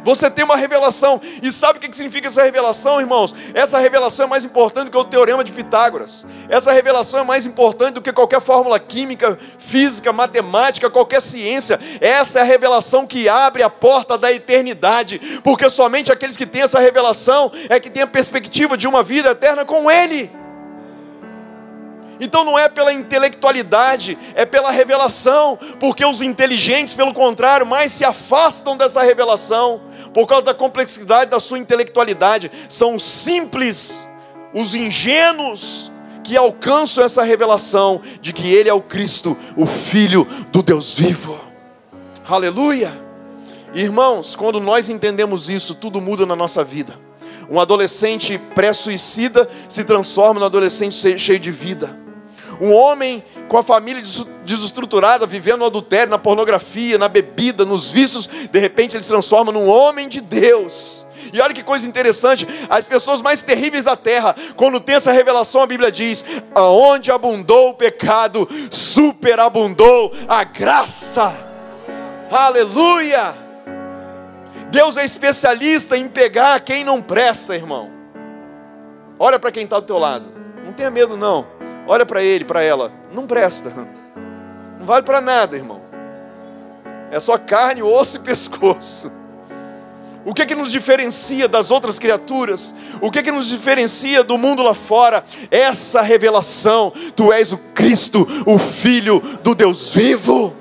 [0.05, 1.21] Você tem uma revelação.
[1.43, 3.35] E sabe o que significa essa revelação, irmãos?
[3.55, 6.27] Essa revelação é mais importante do que o teorema de Pitágoras.
[6.49, 11.79] Essa revelação é mais importante do que qualquer fórmula química, física, matemática, qualquer ciência.
[12.01, 15.41] Essa é a revelação que abre a porta da eternidade.
[15.43, 19.31] Porque somente aqueles que têm essa revelação é que têm a perspectiva de uma vida
[19.31, 20.38] eterna com Ele.
[22.21, 28.05] Então não é pela intelectualidade, é pela revelação, porque os inteligentes, pelo contrário, mais se
[28.05, 29.81] afastam dessa revelação
[30.13, 32.51] por causa da complexidade da sua intelectualidade.
[32.69, 34.09] São simples,
[34.53, 35.91] os ingênuos
[36.25, 41.39] que alcançam essa revelação de que Ele é o Cristo, o Filho do Deus vivo.
[42.29, 43.09] Aleluia!
[43.73, 46.99] Irmãos, quando nós entendemos isso, tudo muda na nossa vida.
[47.51, 52.08] Um adolescente pré-suicida se transforma num adolescente cheio de vida.
[52.61, 54.03] Um homem com a família
[54.45, 59.53] desestruturada, vivendo no adultério, na pornografia, na bebida, nos vícios, de repente ele se transforma
[59.53, 61.07] num homem de Deus.
[61.33, 65.63] E olha que coisa interessante, as pessoas mais terríveis da terra, quando tem essa revelação,
[65.63, 71.47] a Bíblia diz: aonde abundou o pecado, superabundou a graça.
[72.31, 73.35] Aleluia!
[74.71, 77.91] Deus é especialista em pegar quem não presta, irmão.
[79.19, 80.33] Olha para quem está do teu lado.
[80.65, 81.47] Não tenha medo, não.
[81.89, 82.93] Olha para ele, para ela.
[83.13, 83.89] Não presta.
[84.79, 85.81] Não vale para nada, irmão.
[87.11, 89.11] É só carne, osso e pescoço.
[90.25, 92.75] O que é que nos diferencia das outras criaturas?
[93.01, 95.25] O que é que nos diferencia do mundo lá fora?
[95.51, 96.93] Essa revelação.
[97.17, 100.55] Tu és o Cristo, o Filho do Deus vivo.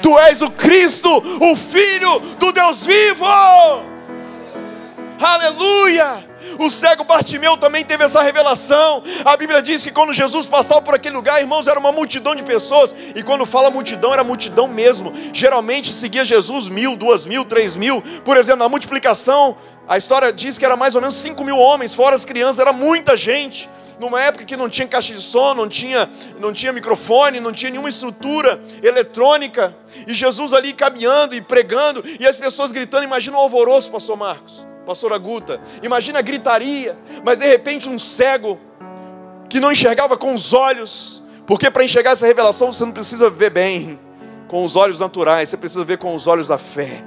[0.00, 3.26] Tu és o Cristo, o Filho do Deus vivo.
[5.18, 6.24] Aleluia!
[6.58, 9.02] O cego Bartimeu também teve essa revelação.
[9.24, 12.42] A Bíblia diz que quando Jesus passava por aquele lugar, irmãos, era uma multidão de
[12.42, 12.94] pessoas.
[13.14, 15.12] E quando fala multidão, era multidão mesmo.
[15.32, 18.02] Geralmente seguia Jesus mil, duas mil, três mil.
[18.24, 19.56] Por exemplo, na multiplicação,
[19.88, 22.72] a história diz que era mais ou menos cinco mil homens, fora as crianças, era
[22.72, 27.40] muita gente numa época que não tinha caixa de som, não tinha, não tinha microfone,
[27.40, 29.74] não tinha nenhuma estrutura eletrônica,
[30.06, 34.66] e Jesus ali caminhando e pregando, e as pessoas gritando, imagina o alvoroço, pastor Marcos,
[34.86, 38.58] pastor Aguta, imagina a gritaria, mas de repente um cego,
[39.48, 43.50] que não enxergava com os olhos, porque para enxergar essa revelação você não precisa ver
[43.50, 43.98] bem,
[44.46, 47.02] com os olhos naturais, você precisa ver com os olhos da fé.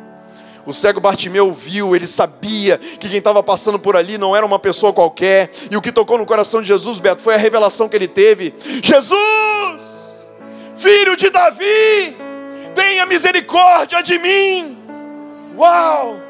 [0.66, 4.60] O cego Bartimeu viu, ele sabia que quem estava passando por ali não era uma
[4.60, 5.50] pessoa qualquer.
[5.72, 8.54] E o que tocou no coração de Jesus, Beto, foi a revelação que ele teve:
[8.84, 10.28] Jesus,
[10.76, 12.16] filho de Davi,
[12.76, 14.78] tenha misericórdia de mim.
[15.58, 16.29] Uau!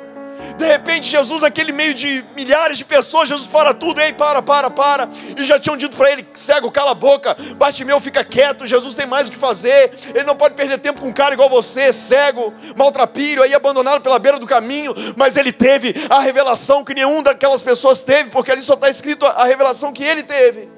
[0.58, 4.70] De repente, Jesus, aquele meio de milhares de pessoas, Jesus para tudo, ei, para, para,
[4.70, 5.10] para.
[5.38, 9.06] E já tinham dito para ele: cego, cala a boca, Bartimeu fica quieto, Jesus tem
[9.06, 9.92] mais o que fazer.
[10.14, 14.20] Ele não pode perder tempo com um cara igual você, cego, maltrapilho, aí abandonado pela
[14.20, 14.94] beira do caminho.
[15.16, 19.26] Mas ele teve a revelação que nenhum daquelas pessoas teve, porque ali só está escrito
[19.26, 20.70] a revelação que ele teve.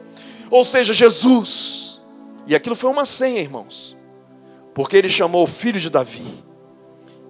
[0.50, 2.00] Ou seja, Jesus.
[2.46, 3.96] E aquilo foi uma senha, irmãos,
[4.74, 6.44] porque ele chamou o filho de Davi.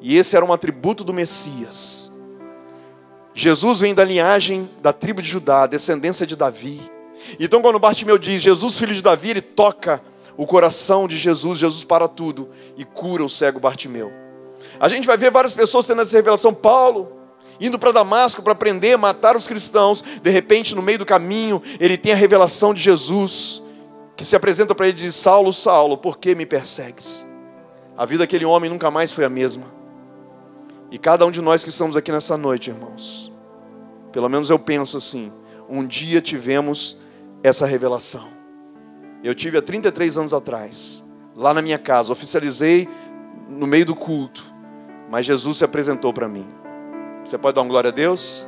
[0.02, 2.11] E esse era um atributo do Messias.
[3.34, 6.82] Jesus vem da linhagem da tribo de Judá, descendência de Davi.
[7.40, 10.02] Então, quando Bartimeu diz Jesus, filho de Davi, ele toca
[10.36, 14.12] o coração de Jesus, Jesus para tudo e cura o cego Bartimeu.
[14.80, 16.54] A gente vai ver várias pessoas tendo essa revelação.
[16.54, 17.12] Paulo,
[17.60, 21.98] indo para Damasco para prender, matar os cristãos, de repente, no meio do caminho, ele
[21.98, 23.62] tem a revelação de Jesus,
[24.16, 27.26] que se apresenta para ele e diz: Saulo, Saulo, por que me persegues?
[27.98, 29.81] A vida daquele homem nunca mais foi a mesma.
[30.92, 33.32] E cada um de nós que estamos aqui nessa noite, irmãos,
[34.12, 35.32] pelo menos eu penso assim,
[35.70, 36.98] um dia tivemos
[37.42, 38.28] essa revelação.
[39.24, 41.02] Eu tive há 33 anos atrás,
[41.34, 42.90] lá na minha casa, oficializei
[43.48, 44.44] no meio do culto,
[45.10, 46.46] mas Jesus se apresentou para mim.
[47.24, 48.46] Você pode dar uma glória a Deus?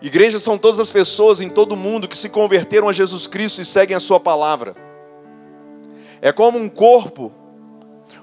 [0.00, 3.60] Igrejas são todas as pessoas em todo o mundo que se converteram a Jesus Cristo
[3.60, 4.74] e seguem a Sua palavra.
[6.22, 7.30] É como um corpo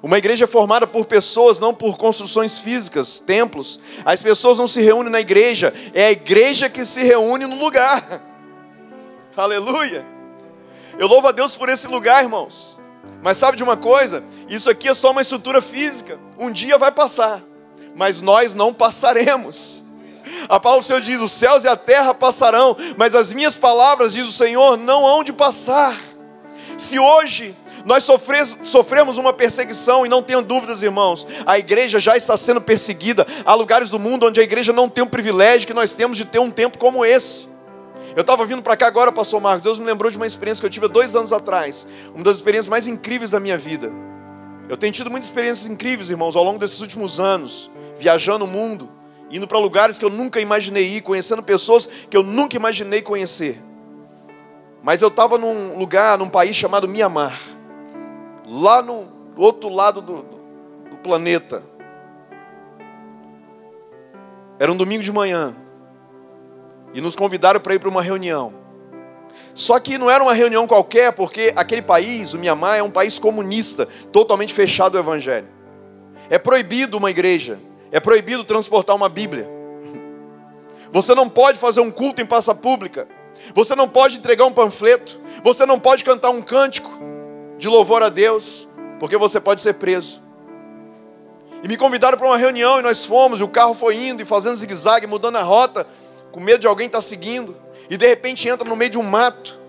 [0.04, 3.80] uma igreja é formada por pessoas, não por construções físicas, templos.
[4.04, 8.24] As pessoas não se reúnem na igreja, é a igreja que se reúne no lugar.
[9.38, 10.04] Aleluia!
[10.98, 12.80] Eu louvo a Deus por esse lugar, irmãos.
[13.22, 14.24] Mas sabe de uma coisa?
[14.50, 16.20] Isso aqui é só uma estrutura física.
[16.38, 17.44] Um dia vai passar,
[17.96, 19.84] mas nós não passaremos.
[20.50, 24.14] A palavra do Senhor diz: os céus e a terra passarão, mas as minhas palavras,
[24.14, 25.96] diz o Senhor, não hão de passar.
[26.78, 32.38] Se hoje nós sofremos uma perseguição e não tenham dúvidas, irmãos, a igreja já está
[32.38, 33.26] sendo perseguida.
[33.46, 36.26] Há lugares do mundo onde a igreja não tem o privilégio que nós temos de
[36.26, 37.50] ter um tempo como esse.
[38.16, 39.64] Eu estava vindo para cá agora, pastor Marcos.
[39.64, 41.88] Deus me lembrou de uma experiência que eu tive há dois anos atrás.
[42.14, 43.92] Uma das experiências mais incríveis da minha vida.
[44.68, 48.90] Eu tenho tido muitas experiências incríveis, irmãos, ao longo desses últimos anos, viajando o mundo,
[49.30, 53.62] indo para lugares que eu nunca imaginei ir, conhecendo pessoas que eu nunca imaginei conhecer.
[54.84, 57.38] Mas eu estava num lugar, num país chamado Mianmar
[58.52, 60.24] lá no outro lado do,
[60.90, 61.64] do planeta.
[64.60, 65.56] Era um domingo de manhã.
[66.94, 68.54] E nos convidaram para ir para uma reunião.
[69.54, 73.18] Só que não era uma reunião qualquer, porque aquele país, o Mianmar, é um país
[73.18, 75.48] comunista, totalmente fechado ao evangelho.
[76.30, 77.58] É proibido uma igreja,
[77.90, 79.50] é proibido transportar uma Bíblia.
[80.92, 83.08] Você não pode fazer um culto em praça pública.
[83.56, 85.18] Você não pode entregar um panfleto.
[85.42, 87.11] Você não pode cantar um cântico
[87.62, 88.68] de louvor a Deus,
[89.00, 90.20] porque você pode ser preso.
[91.62, 94.26] E me convidaram para uma reunião e nós fomos, e o carro foi indo e
[94.26, 95.86] fazendo zigue-zague, mudando a rota,
[96.32, 97.56] com medo de alguém estar tá seguindo.
[97.88, 99.60] E de repente entra no meio de um mato.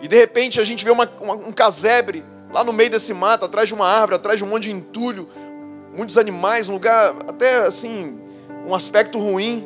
[0.00, 3.44] E de repente a gente vê uma, uma, um casebre lá no meio desse mato,
[3.44, 5.28] atrás de uma árvore, atrás de um monte de entulho,
[5.96, 8.18] muitos animais, um lugar até assim,
[8.66, 9.64] um aspecto ruim.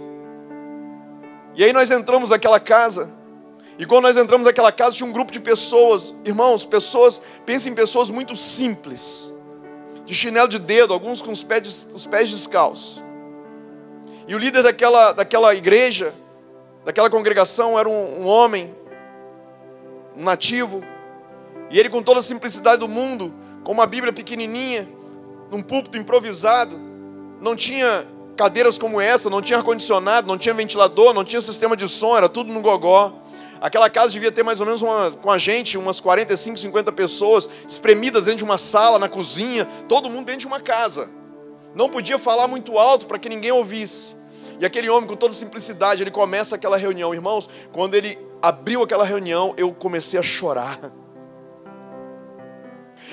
[1.56, 3.18] E aí nós entramos naquela casa.
[3.80, 7.74] E quando nós entramos naquela casa, tinha um grupo de pessoas, irmãos, pessoas, pensem em
[7.74, 9.32] pessoas muito simples,
[10.04, 13.02] de chinelo de dedo, alguns com os pés, os pés descalços.
[14.28, 16.12] E o líder daquela, daquela igreja,
[16.84, 18.74] daquela congregação, era um, um homem,
[20.14, 20.84] um nativo,
[21.70, 23.32] e ele, com toda a simplicidade do mundo,
[23.64, 24.86] com uma Bíblia pequenininha,
[25.50, 26.78] num púlpito improvisado,
[27.40, 31.88] não tinha cadeiras como essa, não tinha ar-condicionado, não tinha ventilador, não tinha sistema de
[31.88, 33.14] som, era tudo no gogó.
[33.60, 37.48] Aquela casa devia ter mais ou menos uma, com a gente umas 45, 50 pessoas,
[37.68, 41.10] espremidas dentro de uma sala, na cozinha, todo mundo dentro de uma casa.
[41.74, 44.16] Não podia falar muito alto para que ninguém ouvisse.
[44.58, 47.14] E aquele homem, com toda simplicidade, ele começa aquela reunião.
[47.14, 50.78] Irmãos, quando ele abriu aquela reunião, eu comecei a chorar.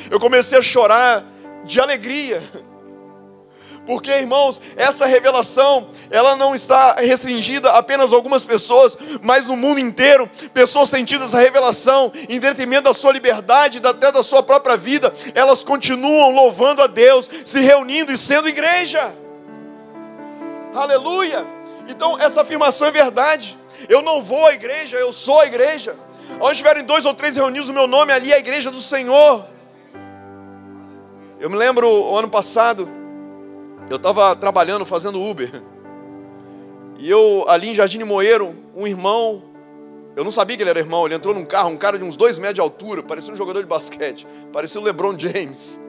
[0.10, 1.26] Eu comecei a chorar
[1.66, 2.42] de alegria.
[3.88, 9.80] Porque, irmãos, essa revelação, ela não está restringida a apenas algumas pessoas, mas no mundo
[9.80, 15.14] inteiro, pessoas sentindo essa revelação, em detrimento da sua liberdade, até da sua própria vida,
[15.34, 19.16] elas continuam louvando a Deus, se reunindo e sendo igreja.
[20.76, 21.46] Aleluia!
[21.88, 23.58] Então, essa afirmação é verdade.
[23.88, 25.96] Eu não vou à igreja, eu sou a igreja.
[26.42, 29.46] Onde tiverem dois ou três reunidos, o meu nome ali é a igreja do Senhor.
[31.40, 32.98] Eu me lembro o ano passado,
[33.90, 35.62] eu estava trabalhando, fazendo Uber.
[37.00, 39.44] E eu, ali em Jardim Moeiro, um irmão,
[40.16, 42.18] eu não sabia que ele era irmão, ele entrou num carro, um cara de uns
[42.18, 45.80] dois metros de altura, parecia um jogador de basquete, parecia o LeBron James.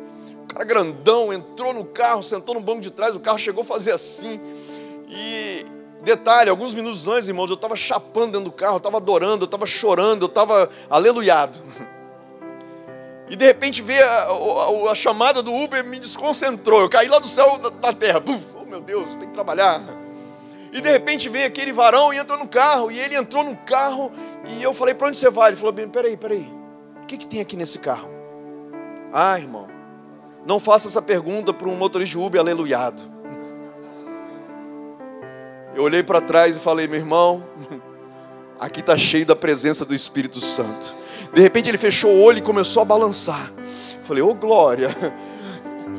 [0.45, 3.65] Um cara grandão, entrou no carro, sentou no banco de trás, o carro chegou a
[3.65, 4.41] fazer assim.
[5.09, 5.65] E
[6.03, 9.47] detalhe, alguns minutos antes, irmãos, eu estava chapando dentro do carro, eu estava adorando, eu
[9.47, 11.59] estava chorando, eu estava aleluiado.
[13.31, 16.81] E de repente veio a, a, a, chamada do Uber me desconcentrou.
[16.81, 18.21] Eu caí lá do céu da, da terra.
[18.21, 19.83] Puf, oh meu Deus, tem que trabalhar.
[20.73, 22.91] E de repente vem aquele varão e entra no carro.
[22.91, 24.11] E ele entrou no carro
[24.47, 25.51] e eu falei, para onde você vai?
[25.51, 26.49] Ele falou, bem, peraí, peraí.
[27.03, 28.11] O que, que tem aqui nesse carro?
[29.13, 29.67] Ah, irmão,
[30.47, 33.01] não faça essa pergunta para um motorista de Uber aleluiado.
[35.75, 37.45] Eu olhei para trás e falei, meu irmão,
[38.59, 40.97] aqui está cheio da presença do Espírito Santo.
[41.33, 43.53] De repente ele fechou o olho e começou a balançar.
[44.05, 44.97] Falei, ô oh, glória.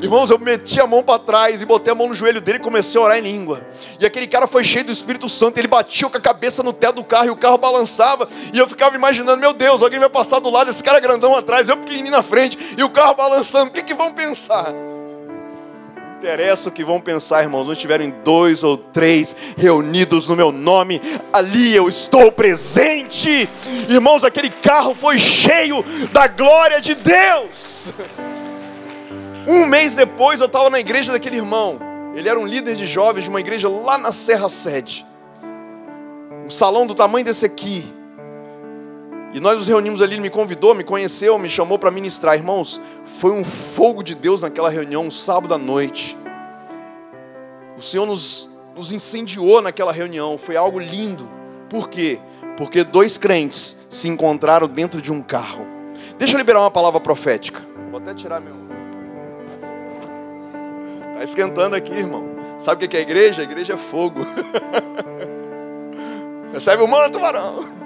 [0.02, 2.62] Irmãos, eu meti a mão para trás e botei a mão no joelho dele e
[2.62, 3.62] comecei a orar em língua.
[4.00, 6.96] E aquele cara foi cheio do Espírito Santo, ele batia com a cabeça no teto
[6.96, 8.30] do carro e o carro balançava.
[8.54, 11.68] E eu ficava imaginando, meu Deus, alguém vai passar do lado, esse cara grandão atrás,
[11.68, 13.72] eu pequenininho na frente, e o carro balançando.
[13.72, 14.74] O que, que vão pensar?
[16.20, 17.68] Interessa o que vão pensar, irmãos.
[17.68, 21.02] Onde tiverem dois ou três reunidos no meu nome,
[21.32, 23.50] ali eu estou presente.
[23.88, 27.94] Irmãos, aquele carro foi cheio da glória de Deus.
[29.48, 31.80] Um mês depois eu estava na igreja daquele irmão.
[32.14, 35.06] Ele era um líder de jovens de uma igreja lá na Serra Sede.
[36.46, 37.99] Um salão do tamanho desse aqui.
[39.32, 42.36] E nós nos reunimos ali, ele me convidou, me conheceu, me chamou para ministrar.
[42.36, 42.82] Irmãos,
[43.20, 46.18] foi um fogo de Deus naquela reunião, um sábado à noite.
[47.78, 51.30] O Senhor nos, nos incendiou naquela reunião, foi algo lindo.
[51.70, 52.20] Por quê?
[52.58, 55.66] Porque dois crentes se encontraram dentro de um carro.
[56.18, 57.62] Deixa eu liberar uma palavra profética.
[57.92, 58.56] Vou até tirar meu.
[61.12, 62.24] Está esquentando aqui, irmão.
[62.58, 63.42] Sabe o que é a igreja?
[63.42, 64.26] A igreja é fogo.
[66.52, 67.79] Recebe o manto, varão.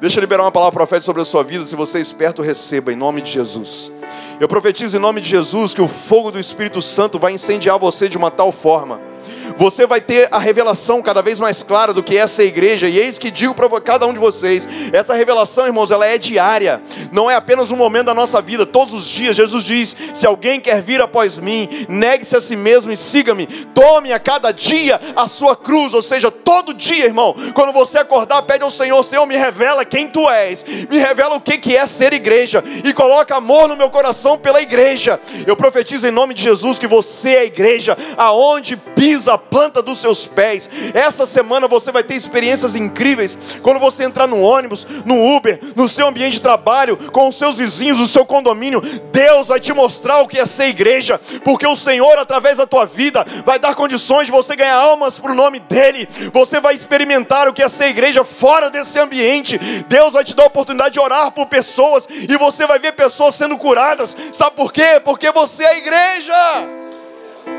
[0.00, 1.64] Deixa eu liberar uma palavra profética sobre a sua vida.
[1.64, 3.90] Se você é esperto, receba em nome de Jesus.
[4.38, 8.08] Eu profetizo em nome de Jesus que o fogo do Espírito Santo vai incendiar você
[8.08, 9.07] de uma tal forma.
[9.56, 12.98] Você vai ter a revelação cada vez mais clara do que é essa igreja, e
[12.98, 16.82] eis que digo para cada um de vocês: essa revelação, irmãos, ela é diária.
[17.12, 19.36] não é apenas um momento da nossa vida, todos os dias.
[19.36, 23.46] Jesus diz: se alguém quer vir após mim, negue-se a si mesmo e siga-me.
[23.46, 27.34] Tome a cada dia a sua cruz, ou seja, todo dia, irmão.
[27.54, 31.40] Quando você acordar, pede ao Senhor: Senhor, me revela quem tu és, me revela o
[31.40, 35.20] que é ser igreja e coloca amor no meu coração pela igreja.
[35.46, 39.80] Eu profetizo em nome de Jesus que você é a igreja, aonde pisa a planta
[39.80, 40.68] dos seus pés.
[40.92, 45.88] Essa semana você vai ter experiências incríveis quando você entrar no ônibus, no Uber, no
[45.88, 48.80] seu ambiente de trabalho, com os seus vizinhos, o seu condomínio.
[49.12, 52.84] Deus vai te mostrar o que é ser igreja, porque o Senhor, através da tua
[52.84, 56.08] vida, vai dar condições de você ganhar almas para o nome dEle.
[56.32, 59.58] Você vai experimentar o que é ser igreja fora desse ambiente.
[59.88, 63.34] Deus vai te dar a oportunidade de orar por pessoas e você vai ver pessoas
[63.34, 64.16] sendo curadas.
[64.32, 65.00] Sabe por quê?
[65.04, 66.34] Porque você é igreja.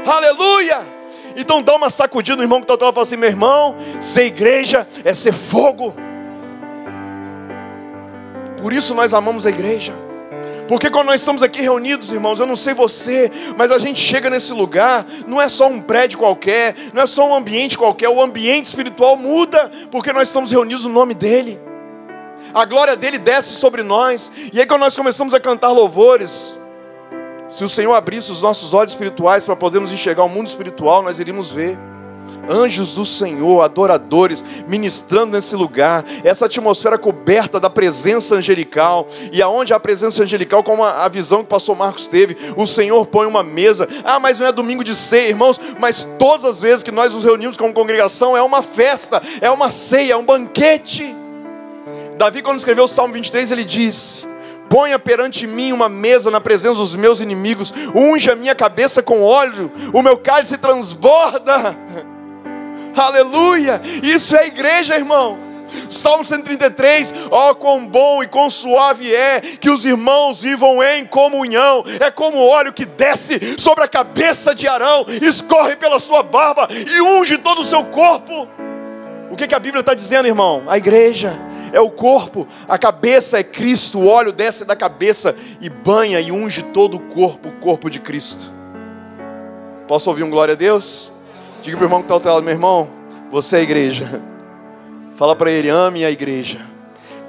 [0.05, 0.98] Aleluia!
[1.39, 4.25] Então dá uma sacudida no irmão que está falando e fala assim: meu irmão, ser
[4.25, 5.95] igreja é ser fogo.
[8.61, 9.93] Por isso nós amamos a igreja.
[10.67, 14.29] Porque quando nós estamos aqui reunidos, irmãos, eu não sei você, mas a gente chega
[14.29, 18.21] nesse lugar, não é só um prédio qualquer, não é só um ambiente qualquer, o
[18.21, 21.57] ambiente espiritual muda, porque nós estamos reunidos no nome dEle.
[22.53, 26.58] A glória dele desce sobre nós, e aí quando nós começamos a cantar louvores,
[27.49, 31.19] se o Senhor abrisse os nossos olhos espirituais para podermos enxergar o mundo espiritual, nós
[31.19, 31.77] iríamos ver
[32.47, 39.73] anjos do Senhor, adoradores, ministrando nesse lugar, essa atmosfera coberta da presença angelical, e aonde
[39.73, 43.43] a presença angelical, como a, visão que o pastor Marcos teve, o Senhor põe uma
[43.43, 47.13] mesa, ah, mas não é domingo de ceia, irmãos, mas todas as vezes que nós
[47.13, 51.15] nos reunimos como congregação, é uma festa, é uma ceia, é um banquete.
[52.17, 54.27] Davi, quando escreveu o Salmo 23, ele disse:
[54.69, 59.23] Ponha perante mim uma mesa na presença dos meus inimigos, unja a minha cabeça com
[59.23, 61.75] óleo, o meu cálice transborda.
[62.95, 63.81] Aleluia!
[64.03, 65.49] Isso é igreja, irmão.
[65.89, 71.05] Salmo 133, ó oh, quão bom e quão suave é que os irmãos vivam em
[71.05, 76.67] comunhão, é como óleo que desce sobre a cabeça de Arão, escorre pela sua barba
[76.71, 78.47] e unge todo o seu corpo.
[79.29, 80.63] O que, que a Bíblia está dizendo, irmão?
[80.67, 81.39] A igreja
[81.71, 86.31] é o corpo, a cabeça é Cristo, o óleo desce da cabeça e banha e
[86.31, 88.51] unge todo o corpo, o corpo de Cristo.
[89.87, 91.11] Posso ouvir um glória a Deus?
[91.61, 92.89] Diga para o irmão que está ao teu lado, meu irmão,
[93.31, 94.21] você é a igreja.
[95.15, 96.68] Fala para ele, ame a igreja.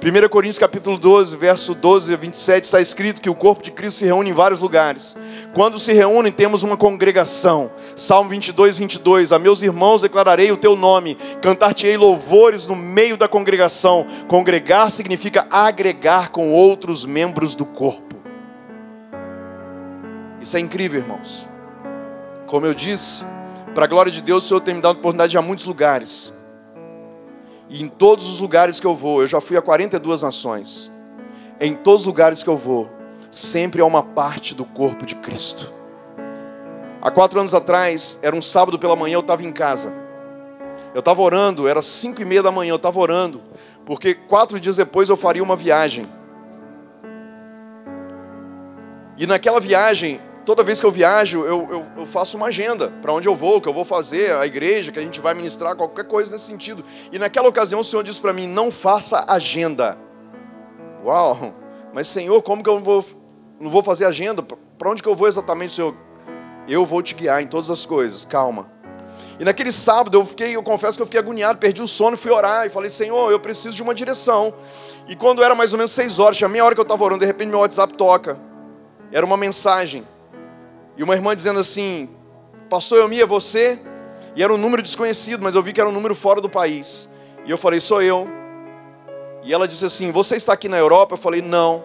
[0.03, 3.99] 1 Coríntios capítulo 12, verso 12 a 27, está escrito que o corpo de Cristo
[3.99, 5.15] se reúne em vários lugares.
[5.53, 7.69] Quando se reúnem, temos uma congregação.
[7.95, 9.31] Salmo 22, 22.
[9.31, 14.07] A meus irmãos declararei o teu nome, cantar-te-ei louvores no meio da congregação.
[14.27, 18.15] Congregar significa agregar com outros membros do corpo.
[20.41, 21.47] Isso é incrível, irmãos.
[22.47, 23.23] Como eu disse,
[23.75, 26.33] para a glória de Deus, o Senhor tem me dado oportunidade a muitos lugares.
[27.71, 30.91] E em todos os lugares que eu vou, eu já fui a 42 nações.
[31.57, 32.89] Em todos os lugares que eu vou,
[33.31, 35.71] sempre há uma parte do corpo de Cristo.
[37.01, 39.93] Há quatro anos atrás, era um sábado pela manhã, eu estava em casa.
[40.93, 43.41] Eu estava orando, era cinco e meia da manhã, eu estava orando,
[43.85, 46.05] porque quatro dias depois eu faria uma viagem.
[49.17, 53.11] E naquela viagem, toda vez que eu viajo, eu, eu, eu faço uma agenda para
[53.13, 55.75] onde eu vou, o que eu vou fazer, a igreja, que a gente vai ministrar,
[55.75, 56.83] qualquer coisa nesse sentido.
[57.11, 59.97] E naquela ocasião o Senhor disse para mim: não faça agenda.
[61.03, 61.53] Uau!
[61.93, 63.05] Mas Senhor, como que eu não vou,
[63.59, 64.41] não vou fazer agenda?
[64.41, 65.95] Para onde que eu vou exatamente, Senhor?
[66.67, 68.69] Eu vou te guiar em todas as coisas, calma.
[69.39, 72.31] E naquele sábado eu fiquei, eu confesso que eu fiquei agoniado, perdi o sono, fui
[72.31, 74.53] orar e falei, Senhor, eu preciso de uma direção.
[75.07, 77.21] E quando era mais ou menos seis horas, tinha meia hora que eu estava orando,
[77.21, 78.39] de repente meu WhatsApp toca.
[79.11, 80.07] Era uma mensagem.
[81.01, 82.07] E uma irmã dizendo assim:
[82.69, 83.79] Pastor Elmi, é você?
[84.35, 87.09] E era um número desconhecido, mas eu vi que era um número fora do país.
[87.43, 88.27] E eu falei: Sou eu.
[89.41, 91.15] E ela disse assim: Você está aqui na Europa?
[91.15, 91.83] Eu falei: Não.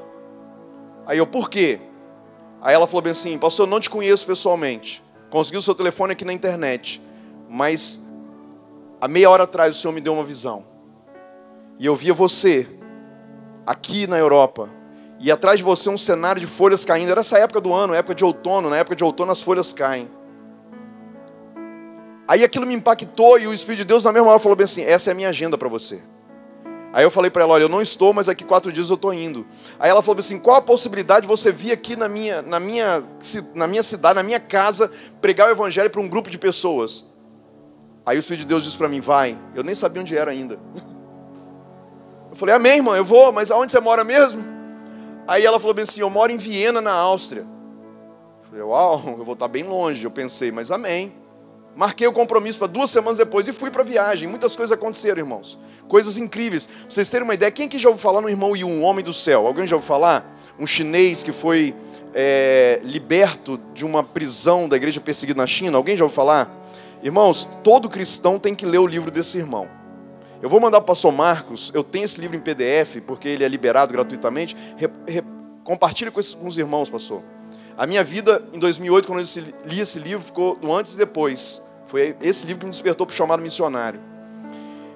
[1.07, 1.81] Aí eu: Por quê?
[2.61, 5.02] Aí ela falou bem assim: Pastor, eu não te conheço pessoalmente.
[5.31, 7.00] Consegui o seu telefone aqui na internet.
[7.48, 7.98] Mas
[9.00, 10.62] há meia hora atrás o Senhor me deu uma visão.
[11.79, 12.68] E eu via você
[13.64, 14.68] aqui na Europa
[15.18, 17.11] e atrás de você um cenário de folhas caindo.
[17.11, 18.68] Era essa época do ano, época de outono.
[18.68, 20.09] Na época de outono as folhas caem.
[22.29, 24.83] Aí aquilo me impactou e o Espírito de Deus na mesma hora falou bem assim:
[24.83, 26.02] essa é a minha agenda para você.
[26.92, 29.14] Aí eu falei para ela: olha, eu não estou, mas daqui quatro dias eu estou
[29.14, 29.46] indo.
[29.79, 33.02] Aí ela falou assim: qual a possibilidade de você vir aqui na minha, na minha,
[33.55, 37.07] na minha cidade, na minha casa, pregar o evangelho para um grupo de pessoas?
[38.05, 39.38] Aí o Espírito de Deus disse para mim: vai.
[39.55, 40.59] Eu nem sabia onde era ainda.
[42.29, 44.56] Eu falei: amém, irmã, eu vou, mas aonde você mora mesmo?
[45.27, 47.43] Aí ela falou bem assim: Eu moro em Viena, na Áustria.
[47.43, 50.05] Eu falei: Uau, eu vou estar bem longe.
[50.05, 51.12] Eu pensei, mas amém.
[51.77, 54.27] Marquei o compromisso para duas semanas depois e fui para a viagem.
[54.27, 55.59] Muitas coisas aconteceram, irmãos.
[55.87, 56.67] Coisas incríveis.
[56.67, 59.05] Pra vocês terem uma ideia, quem aqui já ouviu falar no irmão Yun, um homem
[59.05, 59.46] do céu?
[59.46, 60.25] Alguém já ouviu falar?
[60.59, 61.75] Um chinês que foi
[62.15, 65.77] é, liberto de uma prisão da igreja perseguida na China.
[65.77, 66.50] Alguém já ouviu falar?
[67.03, 69.69] Irmãos, todo cristão tem que ler o livro desse irmão.
[70.43, 73.43] Eu vou mandar para o pastor Marcos, eu tenho esse livro em PDF, porque ele
[73.43, 74.55] é liberado gratuitamente.
[74.77, 75.23] Re, re,
[75.65, 77.23] compartilhe com, com os irmãos, pastor.
[77.77, 81.63] A minha vida, em 2008, quando eu li esse livro, ficou do antes e depois.
[81.87, 84.01] Foi esse livro que me despertou para o chamado missionário.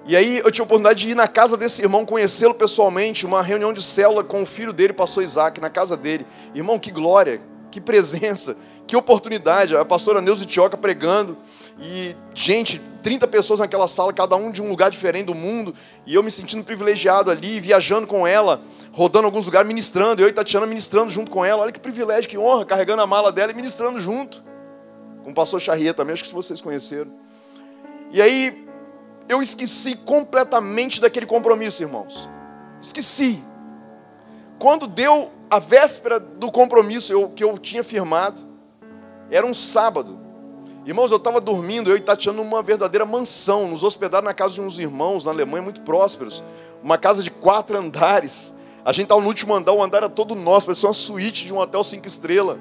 [0.07, 3.43] E aí eu tive a oportunidade de ir na casa desse irmão, conhecê-lo pessoalmente, uma
[3.43, 6.27] reunião de célula com o filho dele, pastor Isaac, na casa dele.
[6.55, 9.77] Irmão, que glória, que presença, que oportunidade.
[9.77, 11.37] A pastora Neuza Tioca pregando.
[11.79, 15.75] E, gente, 30 pessoas naquela sala, cada um de um lugar diferente do mundo.
[16.07, 18.61] E eu me sentindo privilegiado ali, viajando com ela,
[18.93, 20.23] rodando alguns lugares, ministrando.
[20.23, 21.63] Eu e Tatiana ministrando junto com ela.
[21.63, 24.43] Olha que privilégio, que honra, carregando a mala dela e ministrando junto.
[25.25, 27.11] Com o pastor Charrier também, acho que vocês conheceram.
[28.13, 28.67] E aí,
[29.29, 32.29] eu esqueci completamente daquele compromisso, irmãos.
[32.83, 33.43] Esqueci.
[34.59, 38.41] Quando deu a véspera do compromisso eu, que eu tinha firmado,
[39.31, 40.19] era um sábado.
[40.87, 44.63] Irmãos, eu estava dormindo, eu e Tatiana, numa verdadeira mansão, nos hospedaram na casa de
[44.63, 46.43] uns irmãos na Alemanha muito prósperos.
[46.83, 48.55] Uma casa de quatro andares.
[48.83, 51.53] A gente estava no último andar, o andar era todo nosso, parecia uma suíte de
[51.53, 52.57] um hotel cinco estrelas.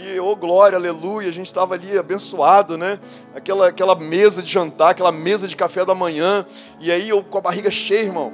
[0.00, 3.00] E, oh glória, aleluia, a gente estava ali abençoado, né?
[3.34, 6.46] Aquela, aquela mesa de jantar, aquela mesa de café da manhã.
[6.78, 8.32] E aí eu com a barriga cheia, irmão.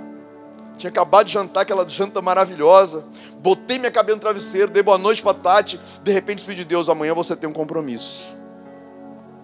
[0.76, 3.06] Tinha acabado de jantar aquela janta maravilhosa.
[3.38, 5.80] Botei minha cabeça no travesseiro, dei boa noite para Tati.
[6.02, 8.43] De repente, despedi de Deus: amanhã você tem um compromisso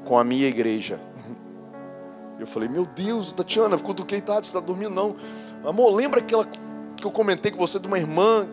[0.04, 1.00] com a minha igreja.
[2.38, 4.90] Eu falei: Meu Deus, Tatiana, cutuquei Tati, você está dormindo?
[4.90, 5.16] Não.
[5.64, 6.46] Amor, lembra aquela
[6.96, 8.48] que eu comentei com você de uma irmã?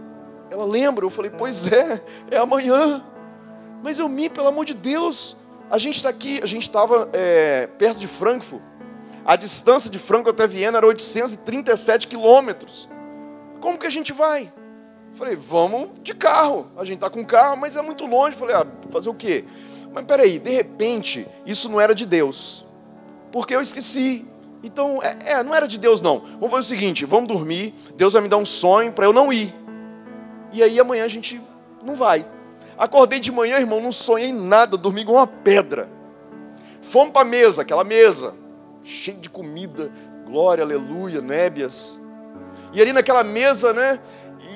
[0.52, 1.06] Ela lembra?
[1.06, 3.04] Eu falei: Pois é, é amanhã.
[3.84, 5.38] Mas eu me, pelo amor de Deus,
[5.70, 8.62] a gente está aqui, a gente estava é, perto de Frankfurt.
[9.26, 12.90] A distância de Frankfurt até Viena era 837 quilômetros.
[13.60, 14.52] Como que a gente vai?
[15.14, 16.68] Falei, vamos de carro.
[16.78, 18.36] A gente está com carro, mas é muito longe.
[18.36, 19.46] Falei, ah, fazer o quê?
[19.98, 22.64] Mas peraí, de repente, isso não era de Deus.
[23.32, 24.28] Porque eu esqueci.
[24.62, 26.20] Então, é, é, não era de Deus não.
[26.20, 29.34] Vamos fazer o seguinte, vamos dormir, Deus vai me dar um sonho para eu não
[29.34, 29.52] ir.
[30.54, 31.42] E aí amanhã a gente
[31.84, 32.24] não vai.
[32.78, 35.90] Acordei de manhã, irmão, não sonhei nada, dormi com uma pedra.
[36.84, 38.36] Fomos para a mesa, aquela mesa,
[38.84, 39.92] cheia de comida,
[40.28, 42.00] glória, aleluia, nébias.
[42.72, 44.00] E ali naquela mesa, né?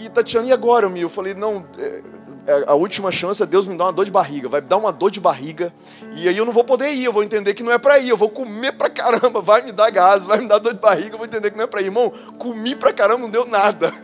[0.04, 1.02] E Tatiana, e agora, meu?
[1.02, 2.04] Eu falei, não, é,
[2.66, 4.50] a última chance é Deus me dar uma dor de barriga.
[4.50, 5.72] Vai me dar uma dor de barriga.
[6.14, 8.10] E aí eu não vou poder ir, eu vou entender que não é para ir.
[8.10, 11.14] Eu vou comer pra caramba, vai me dar gás, vai me dar dor de barriga,
[11.14, 11.86] eu vou entender que não é para ir.
[11.86, 13.94] Irmão, comi pra caramba, não deu nada.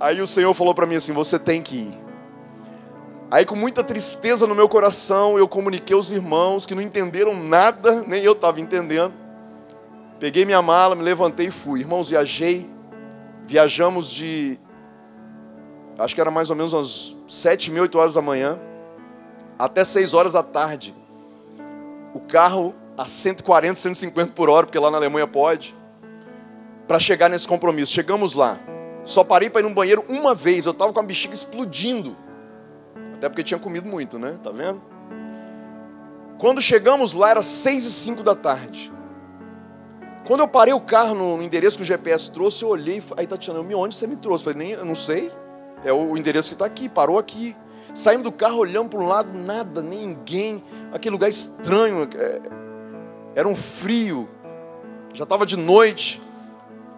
[0.00, 2.00] Aí o Senhor falou para mim assim: você tem que ir.
[3.30, 8.02] Aí, com muita tristeza no meu coração, eu comuniquei aos irmãos que não entenderam nada,
[8.04, 9.14] nem eu estava entendendo.
[10.18, 11.80] Peguei minha mala, me levantei e fui.
[11.80, 12.68] Irmãos, viajei.
[13.46, 14.58] Viajamos de.
[16.00, 18.58] Acho que era mais ou menos umas sete mil, oito horas da manhã,
[19.58, 20.94] até seis horas da tarde.
[22.14, 25.74] O carro a 140, 150 por hora, porque lá na Alemanha pode,
[26.88, 27.92] para chegar nesse compromisso.
[27.92, 28.58] Chegamos lá.
[29.04, 30.66] Só parei para ir no banheiro uma vez.
[30.66, 32.16] Eu estava com a bexiga explodindo.
[33.14, 34.38] Até porque tinha comido muito, né?
[34.42, 34.82] Tá vendo?
[36.38, 38.92] Quando chegamos lá, era seis e cinco da tarde.
[40.26, 43.02] Quando eu parei o carro no endereço que o GPS trouxe, eu olhei.
[43.16, 44.46] Aí, Tatiana, onde você me trouxe?
[44.46, 45.30] Eu falei, nem, eu não sei.
[45.84, 47.56] É o endereço que está aqui, parou aqui.
[47.94, 50.62] Saímos do carro, olhamos para um lado, nada, nem ninguém.
[50.92, 52.08] Aquele lugar estranho.
[52.14, 52.40] É,
[53.34, 54.28] era um frio.
[55.12, 56.22] Já estava de noite.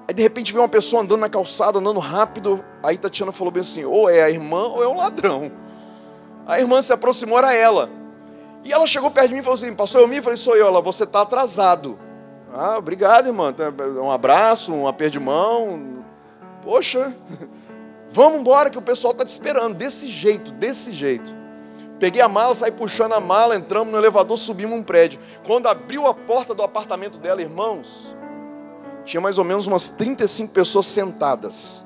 [0.07, 2.63] Aí de repente veio uma pessoa andando na calçada, andando rápido.
[2.83, 5.51] Aí Tatiana falou bem assim: ou é a irmã ou é o ladrão.
[6.47, 7.89] A irmã se aproximou, era ela.
[8.65, 10.67] E ela chegou perto de mim e falou assim: Pastor eu me falei: Sou eu.
[10.67, 11.99] Ela, você está atrasado.
[12.53, 13.55] Ah, obrigado, irmã.
[14.03, 16.05] Um abraço, um aperto de mão.
[16.63, 17.15] Poxa,
[18.13, 19.75] vamos embora que o pessoal está te esperando.
[19.75, 21.43] Desse jeito, desse jeito.
[21.99, 25.21] Peguei a mala, saí puxando a mala, entramos no elevador, subimos um prédio.
[25.47, 28.15] Quando abriu a porta do apartamento dela, irmãos,
[29.05, 31.85] tinha mais ou menos umas 35 pessoas sentadas.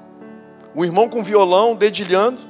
[0.74, 2.40] O irmão com violão, dedilhando,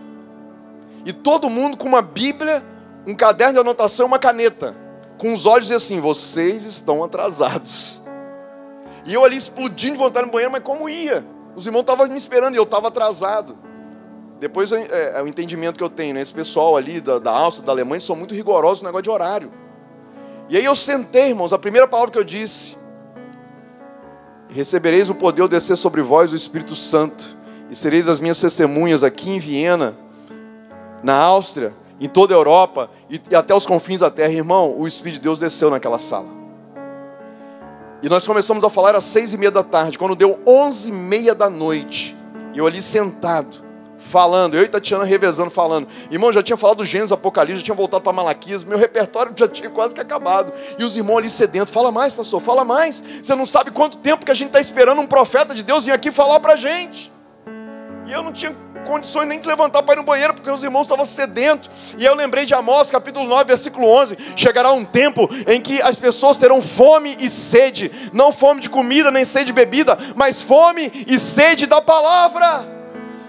[1.04, 2.64] e todo mundo com uma Bíblia,
[3.06, 4.76] um caderno de anotação e uma caneta,
[5.18, 8.02] com os olhos assim: vocês estão atrasados.
[9.04, 11.24] E eu ali explodindo de vontade no banheiro, mas como ia?
[11.54, 13.56] Os irmãos estavam me esperando e eu estava atrasado.
[14.38, 16.20] Depois é, é, o entendimento que eu tenho, né?
[16.20, 19.50] Esse pessoal ali da, da Áustria, da Alemanha, são muito rigorosos no negócio de horário.
[20.48, 22.76] E aí eu sentei, irmãos, a primeira palavra que eu disse,
[24.48, 27.36] recebereis o poder de descer sobre vós o Espírito Santo,
[27.70, 29.96] e sereis as minhas testemunhas aqui em Viena,
[31.02, 34.32] na Áustria em toda a Europa e, e até os confins da terra.
[34.32, 36.28] Irmão, o Espírito de Deus desceu naquela sala.
[38.02, 40.92] E nós começamos a falar às seis e meia da tarde, quando deu onze e
[40.92, 42.16] meia da noite.
[42.54, 43.64] Eu ali sentado,
[44.06, 45.88] falando, eu e Tatiana revezando, falando.
[46.10, 49.48] Irmão, já tinha falado do Gênesis, Apocalipse, já tinha voltado para Malaquias, meu repertório já
[49.48, 50.52] tinha quase que acabado.
[50.78, 53.02] E os irmãos ali sedentos, fala mais, pastor, fala mais.
[53.22, 55.92] Você não sabe quanto tempo que a gente está esperando um profeta de Deus vir
[55.92, 57.12] aqui falar para a gente.
[58.06, 58.54] E eu não tinha
[58.86, 61.68] condições nem de levantar para ir no banheiro, porque os irmãos estavam sedentos.
[61.98, 65.98] E eu lembrei de Amós, capítulo 9, versículo 11: chegará um tempo em que as
[65.98, 71.04] pessoas terão fome e sede, não fome de comida nem sede de bebida, mas fome
[71.06, 72.75] e sede da palavra.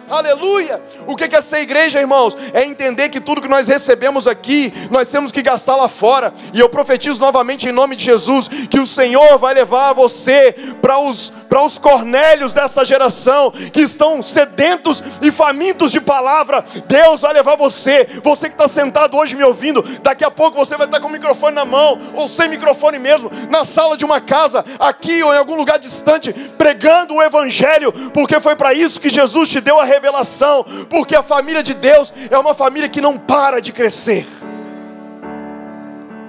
[0.10, 0.82] Aleluia!
[1.05, 2.38] O que é ser igreja, irmãos?
[2.53, 6.34] É entender que tudo que nós recebemos aqui, nós temos que gastar lá fora.
[6.53, 10.97] E eu profetizo novamente em nome de Jesus que o Senhor vai levar você para
[10.97, 16.64] os, para os cornélios dessa geração que estão sedentos e famintos de palavra.
[16.88, 20.78] Deus vai levar você, você que está sentado hoje me ouvindo, daqui a pouco você
[20.78, 24.22] vai estar com o microfone na mão, ou sem microfone mesmo, na sala de uma
[24.22, 29.10] casa, aqui ou em algum lugar distante, pregando o Evangelho, porque foi para isso que
[29.10, 33.18] Jesus te deu a revelação, porque a família de Deus é uma família que não
[33.18, 34.26] para de crescer.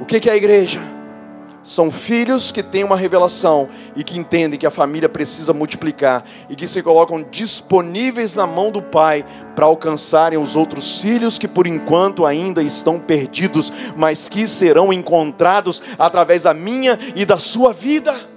[0.01, 0.81] O que é a igreja?
[1.63, 6.57] São filhos que têm uma revelação e que entendem que a família precisa multiplicar e
[6.57, 9.23] que se colocam disponíveis na mão do Pai
[9.55, 15.83] para alcançarem os outros filhos que por enquanto ainda estão perdidos, mas que serão encontrados
[15.99, 18.28] através da minha e da sua vida.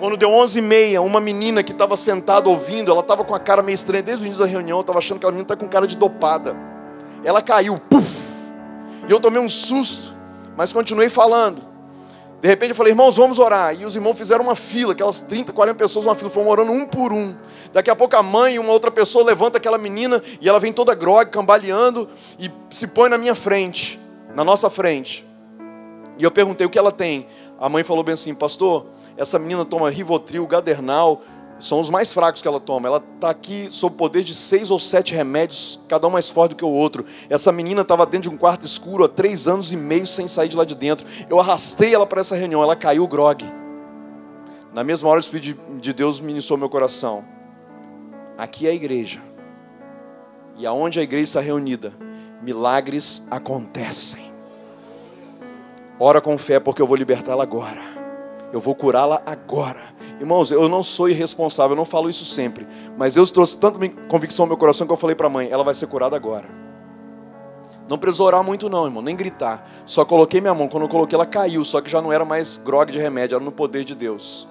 [0.00, 3.74] Quando deu 11h30, uma menina que estava sentada ouvindo, ela estava com a cara meio
[3.74, 5.86] estranha desde o início da reunião, eu estava achando que a menina está com cara
[5.86, 6.56] de dopada.
[7.22, 8.18] Ela caiu, puf!
[9.06, 10.14] E eu tomei um susto,
[10.56, 11.60] mas continuei falando.
[12.40, 13.78] De repente eu falei, irmãos, vamos orar.
[13.78, 16.86] E os irmãos fizeram uma fila, aquelas 30, 40 pessoas, uma fila, foram orando um
[16.86, 17.36] por um.
[17.70, 20.72] Daqui a pouco a mãe e uma outra pessoa levanta aquela menina e ela vem
[20.72, 24.00] toda grogue, cambaleando e se põe na minha frente,
[24.34, 25.26] na nossa frente.
[26.18, 27.26] E eu perguntei o que ela tem.
[27.58, 28.86] A mãe falou bem assim, pastor,
[29.20, 31.20] essa menina toma Rivotril, Gadernal,
[31.58, 32.88] são os mais fracos que ela toma.
[32.88, 36.52] Ela está aqui sob o poder de seis ou sete remédios, cada um mais forte
[36.52, 37.04] do que o outro.
[37.28, 40.48] Essa menina estava dentro de um quarto escuro há três anos e meio sem sair
[40.48, 41.06] de lá de dentro.
[41.28, 43.44] Eu arrastei ela para essa reunião, ela caiu grog.
[44.72, 47.22] Na mesma hora, o Espírito de Deus ministrou meu coração.
[48.38, 49.20] Aqui é a igreja.
[50.56, 51.92] E aonde a igreja está reunida,
[52.40, 54.32] milagres acontecem.
[55.98, 57.99] Ora com fé, porque eu vou libertá-la agora.
[58.52, 59.80] Eu vou curá-la agora.
[60.18, 62.66] Irmãos, eu não sou irresponsável, eu não falo isso sempre.
[62.96, 63.78] Mas Deus trouxe tanta
[64.08, 66.46] convicção no meu coração que eu falei para a mãe: ela vai ser curada agora.
[67.88, 69.68] Não precisou orar muito, não, irmão, nem gritar.
[69.84, 70.68] Só coloquei minha mão.
[70.68, 71.64] Quando eu coloquei, ela caiu.
[71.64, 74.46] Só que já não era mais grog de remédio, era no poder de Deus.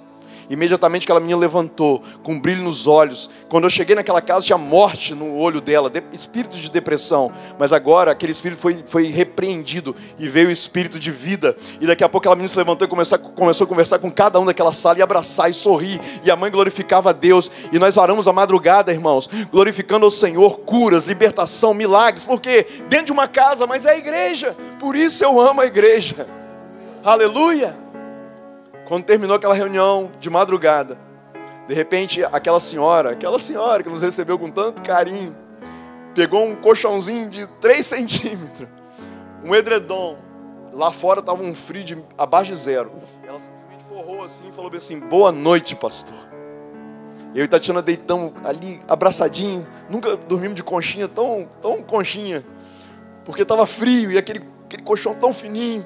[0.49, 3.29] Imediatamente aquela menina levantou, com um brilho nos olhos.
[3.47, 7.31] Quando eu cheguei naquela casa, tinha morte no olho dela, de, espírito de depressão.
[7.57, 11.55] Mas agora aquele espírito foi, foi repreendido e veio o espírito de vida.
[11.79, 14.39] E daqui a pouco aquela menina se levantou e começou, começou a conversar com cada
[14.39, 16.01] um daquela sala e abraçar e sorrir.
[16.23, 17.51] E a mãe glorificava a Deus.
[17.71, 22.23] E nós varamos a madrugada, irmãos, glorificando ao Senhor, curas, libertação, milagres.
[22.23, 24.55] Porque dentro de uma casa, mas é a igreja.
[24.79, 26.27] Por isso eu amo a igreja.
[27.03, 27.88] Aleluia.
[28.89, 30.97] Quando terminou aquela reunião de madrugada,
[31.67, 35.37] de repente aquela senhora, aquela senhora que nos recebeu com tanto carinho,
[36.15, 38.67] pegou um colchãozinho de 3 centímetros,
[39.43, 40.17] um edredom.
[40.73, 42.91] Lá fora estava um frio de abaixo de zero.
[43.27, 46.17] Ela simplesmente forrou assim e falou assim: Boa noite, pastor.
[47.35, 49.67] Eu e Tatiana deitamos ali abraçadinho.
[49.87, 52.43] Nunca dormimos de conchinha tão, tão conchinha.
[53.23, 55.85] Porque estava frio e aquele, aquele colchão tão fininho.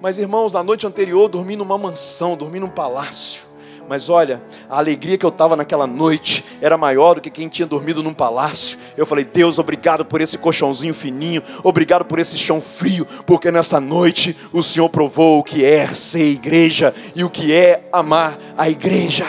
[0.00, 3.46] Mas irmãos, na noite anterior dormi numa mansão, dormi num palácio.
[3.88, 7.66] Mas olha, a alegria que eu estava naquela noite era maior do que quem tinha
[7.66, 8.78] dormido num palácio.
[8.96, 13.78] Eu falei, Deus, obrigado por esse colchãozinho fininho, obrigado por esse chão frio, porque nessa
[13.78, 18.68] noite o Senhor provou o que é ser igreja e o que é amar a
[18.68, 19.26] igreja.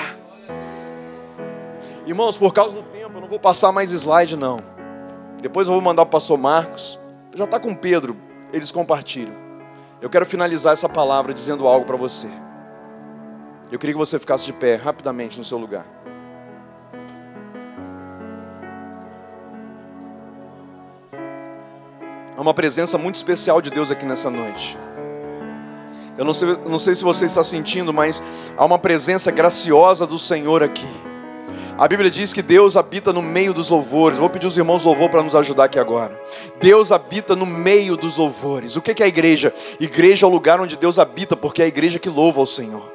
[2.06, 4.60] Irmãos, por causa do tempo, eu não vou passar mais slide, não.
[5.42, 7.00] Depois eu vou mandar para o pastor Marcos.
[7.36, 8.18] Já está com Pedro,
[8.52, 9.47] eles compartilham.
[10.00, 12.28] Eu quero finalizar essa palavra dizendo algo para você.
[13.72, 15.86] Eu queria que você ficasse de pé rapidamente no seu lugar.
[22.36, 24.78] Há uma presença muito especial de Deus aqui nessa noite.
[26.16, 28.22] Eu não sei, não sei se você está sentindo, mas
[28.56, 30.88] há uma presença graciosa do Senhor aqui.
[31.78, 34.18] A Bíblia diz que Deus habita no meio dos louvores.
[34.18, 36.20] Vou pedir os irmãos louvor para nos ajudar aqui agora.
[36.60, 38.76] Deus habita no meio dos louvores.
[38.76, 39.54] O que é a igreja?
[39.80, 42.92] Igreja é o lugar onde Deus habita, porque é a igreja que louva ao Senhor.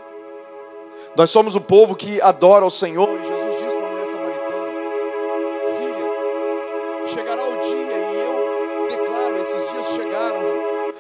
[1.15, 3.09] Nós somos o povo que adora ao Senhor.
[3.09, 4.67] E Jesus disse para a mulher samaritana:
[5.79, 9.45] Filha, chegará o dia e eu declaro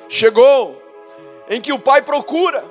[0.08, 0.80] chegou
[1.50, 2.64] em que o pai procura.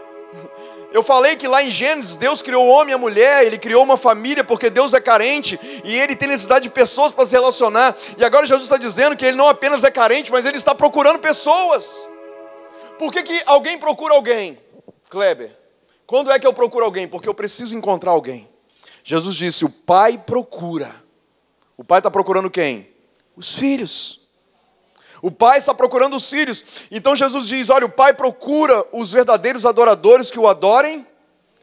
[0.91, 3.81] Eu falei que lá em Gênesis, Deus criou o homem e a mulher, Ele criou
[3.81, 7.95] uma família, porque Deus é carente e Ele tem necessidade de pessoas para se relacionar.
[8.17, 11.19] E agora Jesus está dizendo que Ele não apenas é carente, mas Ele está procurando
[11.19, 12.07] pessoas.
[12.99, 14.59] Por que, que alguém procura alguém?
[15.09, 15.57] Kleber,
[16.05, 17.07] quando é que eu procuro alguém?
[17.07, 18.49] Porque eu preciso encontrar alguém.
[19.03, 20.93] Jesus disse: o pai procura.
[21.77, 22.89] O pai está procurando quem?
[23.35, 24.20] Os filhos.
[25.21, 26.63] O pai está procurando os filhos.
[26.91, 31.05] Então Jesus diz: Olha, o pai procura os verdadeiros adoradores que o adorem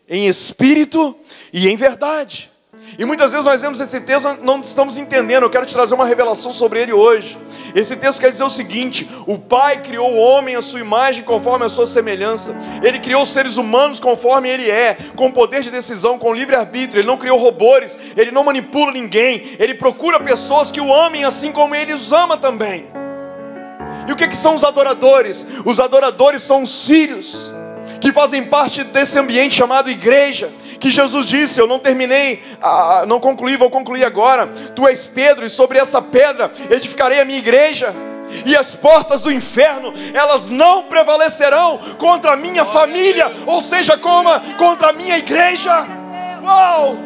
[0.09, 1.15] em espírito
[1.53, 2.51] e em verdade.
[2.97, 5.43] E muitas vezes nós vemos esse texto, não estamos entendendo.
[5.43, 7.39] Eu quero te trazer uma revelação sobre ele hoje.
[7.75, 11.65] Esse texto quer dizer o seguinte: o Pai criou o homem à sua imagem, conforme
[11.65, 12.55] a sua semelhança.
[12.83, 17.01] Ele criou os seres humanos conforme ele é, com poder de decisão, com livre arbítrio.
[17.01, 19.57] Ele não criou robôs, ele não manipula ninguém.
[19.59, 22.87] Ele procura pessoas que o amem assim como ele os ama também.
[24.07, 25.47] E o que, que são os adoradores?
[25.65, 27.55] Os adoradores são os filhos
[28.01, 33.21] que fazem parte desse ambiente chamado igreja, que Jesus disse: Eu não terminei, ah, não
[33.21, 34.47] concluí, vou concluir agora.
[34.75, 37.95] Tu és Pedro, e sobre essa pedra edificarei a minha igreja.
[38.45, 44.91] E as portas do inferno, elas não prevalecerão contra a minha família, ou seja, contra
[44.91, 45.87] a minha igreja.
[46.43, 46.97] Uau!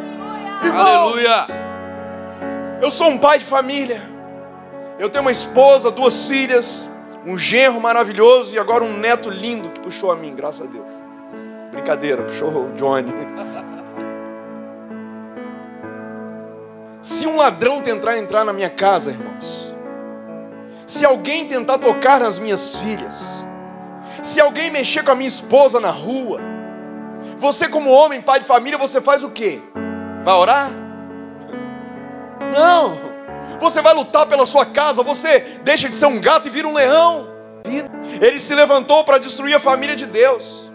[0.64, 1.46] Irmãos, Aleluia!
[2.80, 4.11] Eu sou um pai de família.
[4.98, 6.88] Eu tenho uma esposa, duas filhas,
[7.26, 10.92] um genro maravilhoso e agora um neto lindo que puxou a mim, graças a Deus.
[11.70, 13.12] Brincadeira, puxou o Johnny.
[17.00, 19.74] Se um ladrão tentar entrar na minha casa, irmãos,
[20.86, 23.44] se alguém tentar tocar nas minhas filhas,
[24.22, 26.40] se alguém mexer com a minha esposa na rua,
[27.38, 29.60] você como homem, pai de família, você faz o quê?
[30.24, 30.70] Vai orar?
[32.54, 33.11] Não.
[33.62, 36.74] Você vai lutar pela sua casa, você deixa de ser um gato e vira um
[36.74, 37.28] leão.
[38.20, 40.68] Ele se levantou para destruir a família de Deus.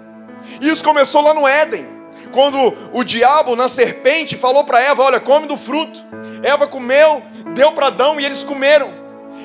[0.62, 1.86] Isso começou lá no Éden,
[2.32, 6.02] quando o diabo, na serpente, falou para Eva: Olha, come do fruto.
[6.42, 7.22] Eva comeu,
[7.54, 8.90] deu para Adão e eles comeram.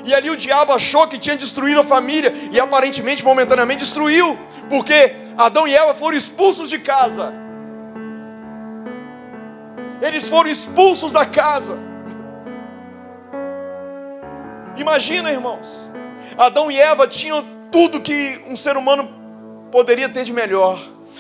[0.05, 4.39] E ali o diabo achou que tinha destruído a família, e aparentemente, momentaneamente, destruiu,
[4.71, 7.35] porque Adão e Eva foram expulsos de casa.
[10.01, 11.92] Eles foram expulsos da casa.
[14.77, 15.93] Imagina, irmãos.
[16.37, 19.09] Adão e Eva tinham tudo que um ser humano
[19.71, 20.79] poderia ter de melhor.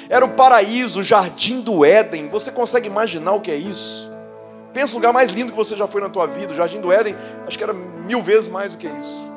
[0.09, 2.28] Era o paraíso, o jardim do Éden.
[2.28, 4.11] Você consegue imaginar o que é isso?
[4.72, 6.53] Pensa no lugar mais lindo que você já foi na tua vida.
[6.53, 7.14] O jardim do Éden,
[7.46, 9.30] acho que era mil vezes mais do que isso.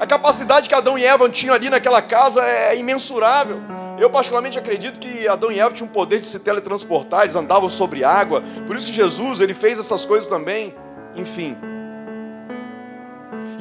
[0.00, 3.60] A capacidade que Adão e Eva tinham ali naquela casa é imensurável.
[3.98, 7.68] Eu particularmente acredito que Adão e Eva tinham o poder de se teletransportar, eles andavam
[7.68, 8.42] sobre água.
[8.66, 10.74] Por isso que Jesus, ele fez essas coisas também.
[11.14, 11.56] Enfim,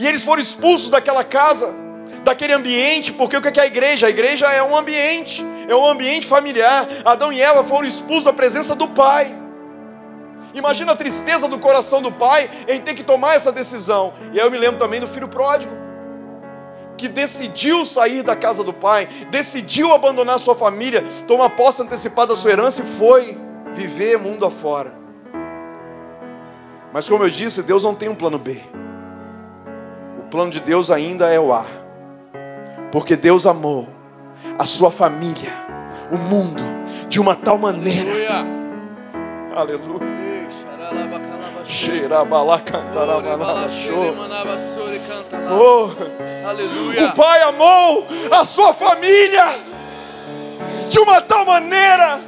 [0.01, 1.71] e eles foram expulsos daquela casa,
[2.23, 4.07] daquele ambiente, porque o que é a igreja?
[4.07, 6.87] A igreja é um ambiente, é um ambiente familiar.
[7.05, 9.31] Adão e Eva foram expulsos da presença do Pai.
[10.55, 14.11] Imagina a tristeza do coração do pai em ter que tomar essa decisão.
[14.33, 15.71] E aí eu me lembro também do filho pródigo,
[16.97, 22.35] que decidiu sair da casa do pai, decidiu abandonar sua família, tomar posse antecipada da
[22.35, 23.37] sua herança e foi
[23.73, 24.93] viver mundo afora.
[26.91, 28.61] Mas como eu disse, Deus não tem um plano B
[30.32, 31.67] plano de Deus ainda é o ar.
[32.91, 33.88] Porque Deus amou
[34.57, 35.53] a sua família,
[36.09, 36.63] o mundo,
[37.09, 38.09] de uma tal maneira.
[39.55, 40.21] Aleluia.
[45.53, 47.07] Oh, Aleluia.
[47.09, 49.59] O Pai amou a sua família
[50.89, 52.19] de uma tal maneira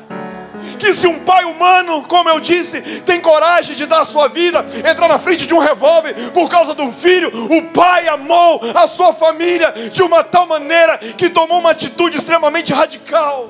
[0.78, 4.66] que se um pai humano, como eu disse, tem coragem de dar a sua vida,
[4.90, 8.88] entrar na frente de um revólver por causa de um filho, o pai amou a
[8.88, 13.50] sua família de uma tal maneira que tomou uma atitude extremamente radical,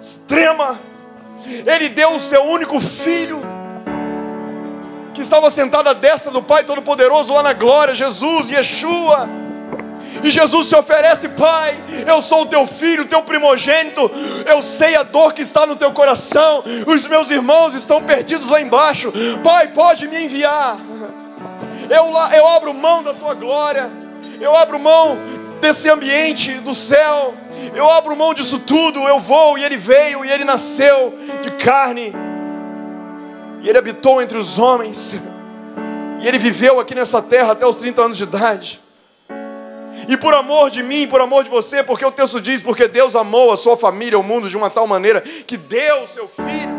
[0.00, 0.80] extrema.
[1.46, 3.40] Ele deu o seu único filho,
[5.14, 9.47] que estava sentado à destra do Pai Todo-Poderoso lá na glória, Jesus, Yeshua
[10.22, 14.10] e Jesus se oferece, Pai, eu sou o teu filho, teu primogênito,
[14.46, 18.60] eu sei a dor que está no teu coração, os meus irmãos estão perdidos lá
[18.60, 20.76] embaixo, Pai, pode me enviar.
[21.88, 23.90] Eu, eu abro mão da tua glória,
[24.40, 25.16] eu abro mão
[25.60, 27.34] desse ambiente do céu,
[27.74, 32.12] eu abro mão disso tudo, eu vou, e ele veio, e ele nasceu de carne,
[33.62, 35.14] e ele habitou entre os homens,
[36.20, 38.87] e ele viveu aqui nessa terra até os 30 anos de idade.
[40.08, 43.14] E por amor de mim, por amor de você, porque o texto diz, porque Deus
[43.14, 46.78] amou a sua família, o mundo de uma tal maneira que deu o seu filho.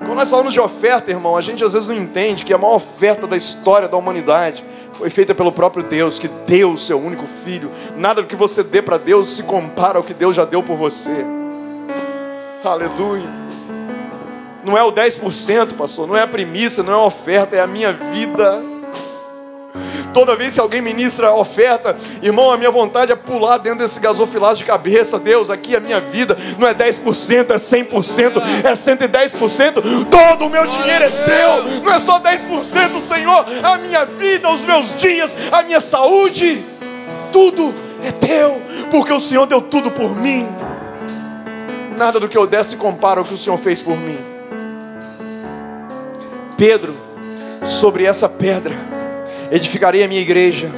[0.00, 2.76] Quando nós falamos de oferta, irmão, a gente às vezes não entende que a maior
[2.76, 4.62] oferta da história da humanidade
[4.92, 7.70] foi feita pelo próprio Deus, que deu o seu único filho.
[7.96, 10.76] Nada do que você dê para Deus se compara ao que Deus já deu por
[10.76, 11.24] você.
[12.62, 13.24] Aleluia.
[14.62, 17.66] Não é o 10%, pastor, não é a premissa, não é a oferta, é a
[17.66, 18.75] minha vida.
[20.16, 24.56] Toda vez que alguém ministra oferta, irmão, a minha vontade é pular dentro desse gasofilado
[24.56, 25.18] de cabeça.
[25.18, 30.06] Deus, aqui a minha vida não é 10%, é 100%, é 110%.
[30.10, 31.82] Todo o meu dinheiro é teu.
[31.82, 33.44] Não é só 10%, Senhor.
[33.62, 36.64] A minha vida, os meus dias, a minha saúde,
[37.30, 40.48] tudo é teu, porque o Senhor deu tudo por mim.
[41.94, 44.18] Nada do que eu der se compara ao que o Senhor fez por mim.
[46.56, 46.96] Pedro,
[47.62, 48.95] sobre essa pedra,
[49.50, 50.70] edificarei a minha igreja,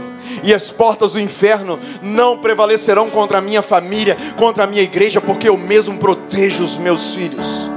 [0.42, 5.20] e as portas do inferno não prevalecerão contra a minha família, contra a minha igreja,
[5.20, 7.70] porque eu mesmo protejo os meus filhos.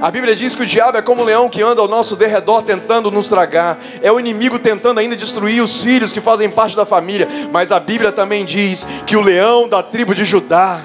[0.00, 2.62] A Bíblia diz que o diabo é como um leão que anda ao nosso derredor
[2.62, 6.84] tentando nos tragar, é o inimigo tentando ainda destruir os filhos que fazem parte da
[6.84, 10.80] família, mas a Bíblia também diz que o leão da tribo de Judá,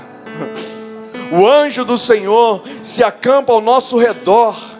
[1.31, 4.70] o anjo do Senhor, se acampa ao nosso redor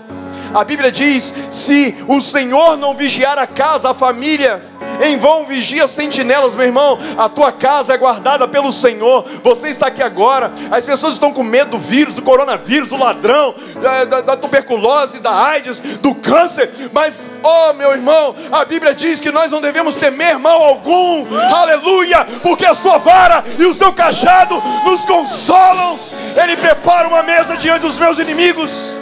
[0.54, 4.62] a Bíblia diz: se o Senhor não vigiar a casa, a família,
[5.02, 6.98] em vão vigia sentinelas, meu irmão.
[7.18, 9.26] A tua casa é guardada pelo Senhor.
[9.44, 10.52] Você está aqui agora.
[10.70, 15.20] As pessoas estão com medo do vírus, do coronavírus, do ladrão, da, da, da tuberculose,
[15.20, 16.70] da AIDS, do câncer.
[16.94, 21.26] Mas, oh meu irmão, a Bíblia diz que nós não devemos temer mal algum.
[21.36, 22.28] Aleluia!
[22.44, 26.00] Porque a sua vara e o seu cajado nos consolam.
[26.36, 28.96] Ele prepara uma mesa diante dos meus inimigos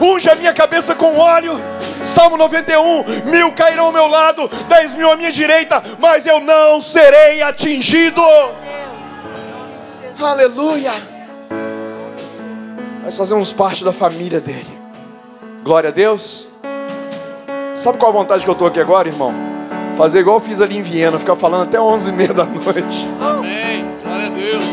[0.00, 1.60] unge a minha cabeça com óleo.
[2.04, 6.80] Salmo 91: mil cairão ao meu lado, dez mil à minha direita, mas eu não
[6.80, 8.22] serei atingido.
[10.20, 10.92] Aleluia.
[13.04, 14.78] Nós fazemos parte da família dele.
[15.62, 16.48] Glória a Deus.
[17.74, 19.32] Sabe qual a vontade que eu estou aqui agora, irmão?
[19.96, 23.08] Fazer igual eu fiz ali em Viena, ficar falando até 11h30 da noite.
[23.20, 23.84] Amém.
[24.02, 24.64] Glória a Deus.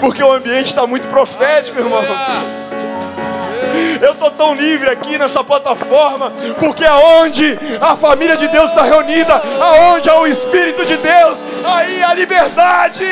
[0.00, 2.02] Porque o ambiente está muito profético, irmão.
[4.00, 9.42] Eu estou tão livre aqui nessa plataforma, porque aonde a família de Deus está reunida,
[9.60, 13.04] aonde há o Espírito de Deus, aí há liberdade.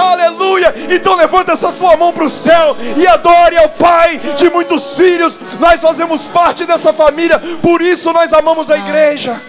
[0.00, 0.74] Aleluia!
[0.90, 5.38] Então levanta essa sua mão para o céu e adore ao Pai de muitos filhos.
[5.58, 9.40] Nós fazemos parte dessa família, por isso nós amamos a igreja.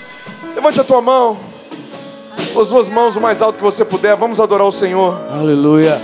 [0.55, 1.37] Levante a tua mão.
[2.51, 4.15] Suas duas mãos o mais alto que você puder.
[4.15, 5.21] Vamos adorar o Senhor.
[5.31, 6.01] Aleluia.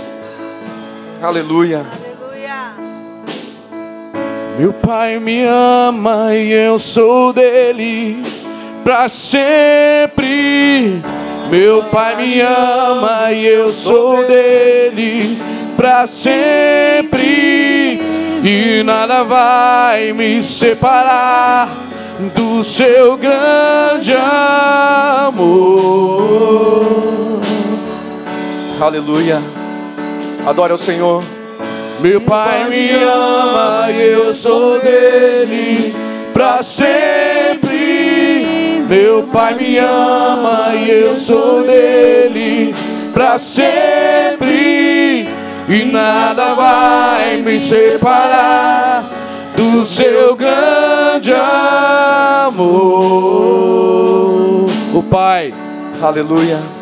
[1.20, 2.05] Aleluia.
[4.58, 8.24] Meu pai me ama e eu sou dele
[8.82, 11.02] para sempre.
[11.50, 15.36] Meu pai me ama e eu sou dele
[15.76, 18.00] para sempre.
[18.42, 21.68] E nada vai me separar
[22.34, 24.14] do seu grande
[25.26, 25.82] amor.
[28.80, 29.38] Aleluia.
[30.46, 31.35] Adore ao Senhor.
[32.00, 35.94] Meu pai me ama e eu sou dele
[36.32, 37.66] para sempre.
[38.88, 42.74] Meu pai me ama e eu sou dele
[43.14, 45.26] para sempre.
[45.68, 49.02] E nada vai me separar
[49.56, 52.76] do seu grande amor.
[54.94, 55.52] O Pai,
[56.00, 56.75] aleluia.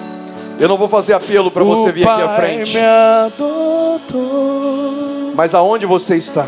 [0.59, 2.79] Eu não vou fazer apelo para você vir aqui à frente.
[5.35, 6.47] Mas aonde você está?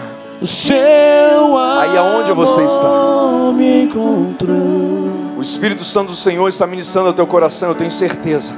[1.81, 2.87] Aí aonde você está?
[5.37, 8.55] O Espírito Santo do Senhor está ministrando ao teu coração, eu tenho certeza.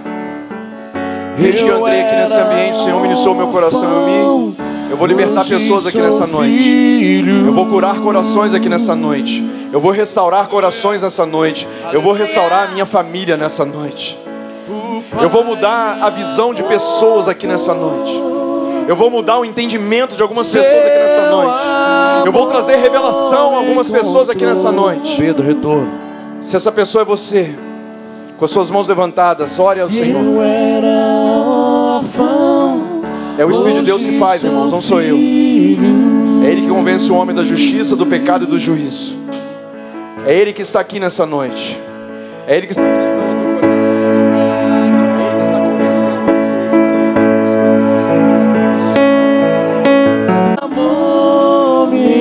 [1.36, 3.88] Desde que eu entrei aqui nesse ambiente, o Senhor ministrou meu coração.
[3.90, 4.56] Eu, me,
[4.90, 6.54] eu vou libertar pessoas aqui nessa noite.
[7.46, 9.48] Eu vou curar corações aqui nessa noite.
[9.72, 11.66] Eu vou restaurar corações nessa noite.
[11.92, 14.18] Eu vou restaurar a minha família nessa noite.
[15.20, 18.12] Eu vou mudar a visão de pessoas aqui nessa noite.
[18.86, 21.62] Eu vou mudar o entendimento de algumas pessoas aqui nessa noite.
[22.26, 25.16] Eu vou trazer revelação a algumas pessoas aqui nessa noite.
[25.16, 25.90] Pedro, retorno.
[26.40, 27.50] Se essa pessoa é você,
[28.38, 30.22] com as suas mãos levantadas, ore ao Senhor.
[33.36, 35.16] É o Espírito de Deus que faz, irmãos, não sou eu.
[35.16, 39.16] É Ele que convence o homem da justiça, do pecado e do juízo.
[40.26, 41.78] É Ele que está aqui nessa noite.
[42.46, 43.37] É Ele que está ministrando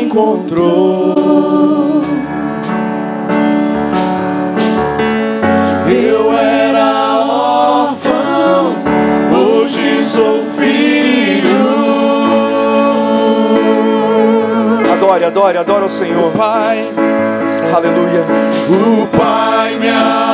[0.08, 2.02] encontrou.
[5.86, 8.76] Eu era órfão,
[9.38, 11.58] hoje sou filho.
[14.94, 16.32] Adore, adore, adore ao Senhor.
[16.32, 16.88] Pai,
[17.76, 18.26] Aleluia.
[18.70, 20.27] O Pai me adotou,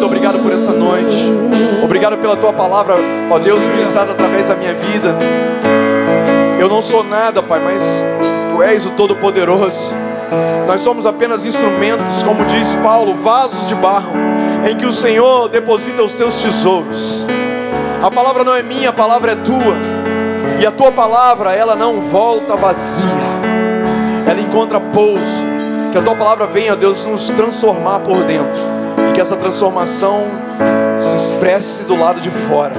[0.00, 1.14] muito obrigado por essa noite.
[1.84, 2.94] Obrigado pela tua palavra,
[3.30, 5.14] ó Deus, ministrada através da minha vida.
[6.58, 8.02] Eu não sou nada, Pai, mas
[8.50, 9.92] tu és o Todo-Poderoso.
[10.66, 14.12] Nós somos apenas instrumentos, como diz Paulo, vasos de barro,
[14.66, 17.26] em que o Senhor deposita os seus tesouros.
[18.02, 19.76] A palavra não é minha, a palavra é tua.
[20.62, 23.04] E a tua palavra, ela não volta vazia.
[24.26, 25.44] Ela encontra pouso.
[25.92, 28.69] Que a tua palavra venha, Deus, nos transformar por dentro.
[29.10, 30.24] E que essa transformação
[30.98, 32.74] se expresse do lado de fora.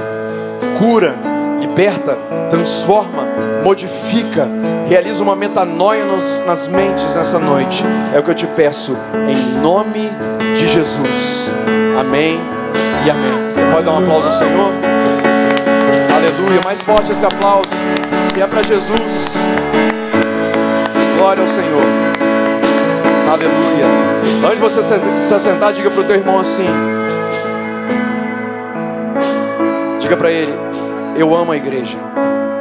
[0.78, 1.16] Cura,
[1.60, 2.18] liberta,
[2.50, 3.28] transforma,
[3.64, 4.48] modifica,
[4.88, 7.84] realiza uma metanoia nos- nas mentes nessa noite.
[8.16, 10.10] É o que eu te peço, em nome
[10.56, 11.52] de Jesus.
[12.00, 12.40] Amém
[13.06, 13.52] e amém.
[13.52, 14.72] Você pode dar um aplauso ao Senhor?
[16.16, 16.62] Aleluia.
[16.64, 17.70] Mais forte esse aplauso.
[18.34, 19.34] Se é para Jesus.
[21.18, 22.11] Glória ao Senhor.
[23.32, 23.86] Aleluia.
[24.44, 26.66] Antes de você se se assentar, diga para o teu irmão assim.
[30.02, 30.54] Diga para ele:
[31.16, 31.98] Eu amo a igreja.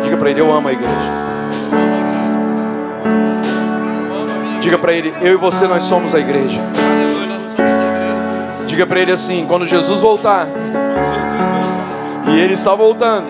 [0.01, 0.95] Diga para ele: Eu amo a igreja.
[4.61, 6.61] Diga para ele: Eu e você, nós somos a igreja.
[8.67, 10.47] Diga para ele assim: Quando Jesus voltar,
[12.29, 13.27] e ele está voltando,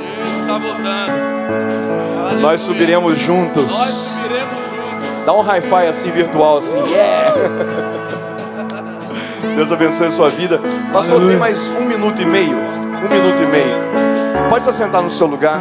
[2.42, 3.72] nós subiremos Nós juntos.
[3.72, 4.79] subiremos juntos.
[5.24, 6.78] Dá um hi-fi assim virtual assim.
[6.78, 7.34] Yeah!
[9.56, 10.60] Deus abençoe a sua vida.
[10.92, 12.56] Passou tem mais um minuto e meio.
[12.56, 13.90] Um minuto e meio.
[14.48, 15.60] Pode se assentar no seu lugar.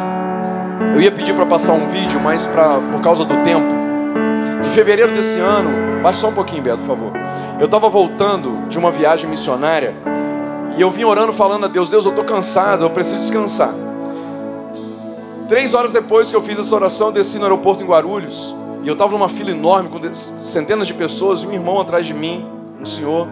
[0.93, 3.68] Eu ia pedir para passar um vídeo, mas pra, por causa do tempo.
[4.66, 7.12] Em fevereiro desse ano, baixa só um pouquinho, Beto, por favor.
[7.60, 9.93] Eu estava voltando de uma viagem missionária
[10.78, 13.74] e eu vim orando, falando a Deus: Deus, eu estou cansado, eu preciso descansar.
[15.47, 18.88] Três horas depois que eu fiz essa oração, eu desci no aeroporto em Guarulhos e
[18.88, 22.46] eu estava numa fila enorme com centenas de pessoas e um irmão atrás de mim,
[22.80, 23.28] um senhor.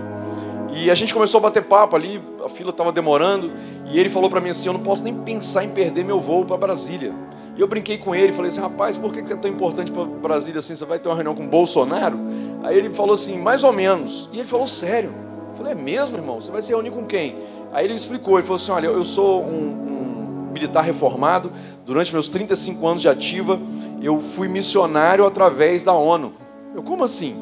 [0.71, 3.51] E a gente começou a bater papo ali, a fila estava demorando
[3.89, 6.45] e ele falou para mim assim: Eu não posso nem pensar em perder meu voo
[6.45, 7.13] para Brasília.
[7.55, 9.91] E eu brinquei com ele, falei assim: Rapaz, por que que você é tão importante
[9.91, 10.75] para Brasília assim?
[10.75, 12.19] Você vai ter uma reunião com o Bolsonaro?
[12.63, 14.29] Aí ele falou assim: Mais ou menos.
[14.33, 15.11] E ele falou: Sério?
[15.51, 16.41] Eu falei: É mesmo, irmão?
[16.41, 17.37] Você vai se reunir com quem?
[17.71, 21.51] Aí ele explicou: Ele falou assim: Olha, eu sou um, um militar reformado.
[21.85, 23.59] Durante meus 35 anos de ativa,
[24.01, 26.33] eu fui missionário através da ONU.
[26.75, 27.35] Eu, como assim?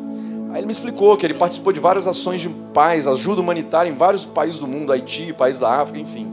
[0.52, 3.96] Aí ele me explicou que ele participou de várias ações de paz, ajuda humanitária em
[3.96, 6.32] vários países do mundo, Haiti, países da África, enfim.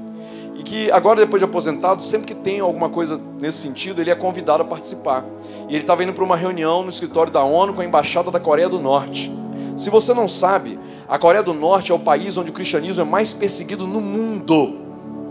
[0.55, 4.15] E que agora, depois de aposentado, sempre que tem alguma coisa nesse sentido, ele é
[4.15, 5.25] convidado a participar.
[5.69, 8.39] E ele estava indo para uma reunião no escritório da ONU com a embaixada da
[8.39, 9.33] Coreia do Norte.
[9.77, 13.05] Se você não sabe, a Coreia do Norte é o país onde o cristianismo é
[13.05, 14.79] mais perseguido no mundo.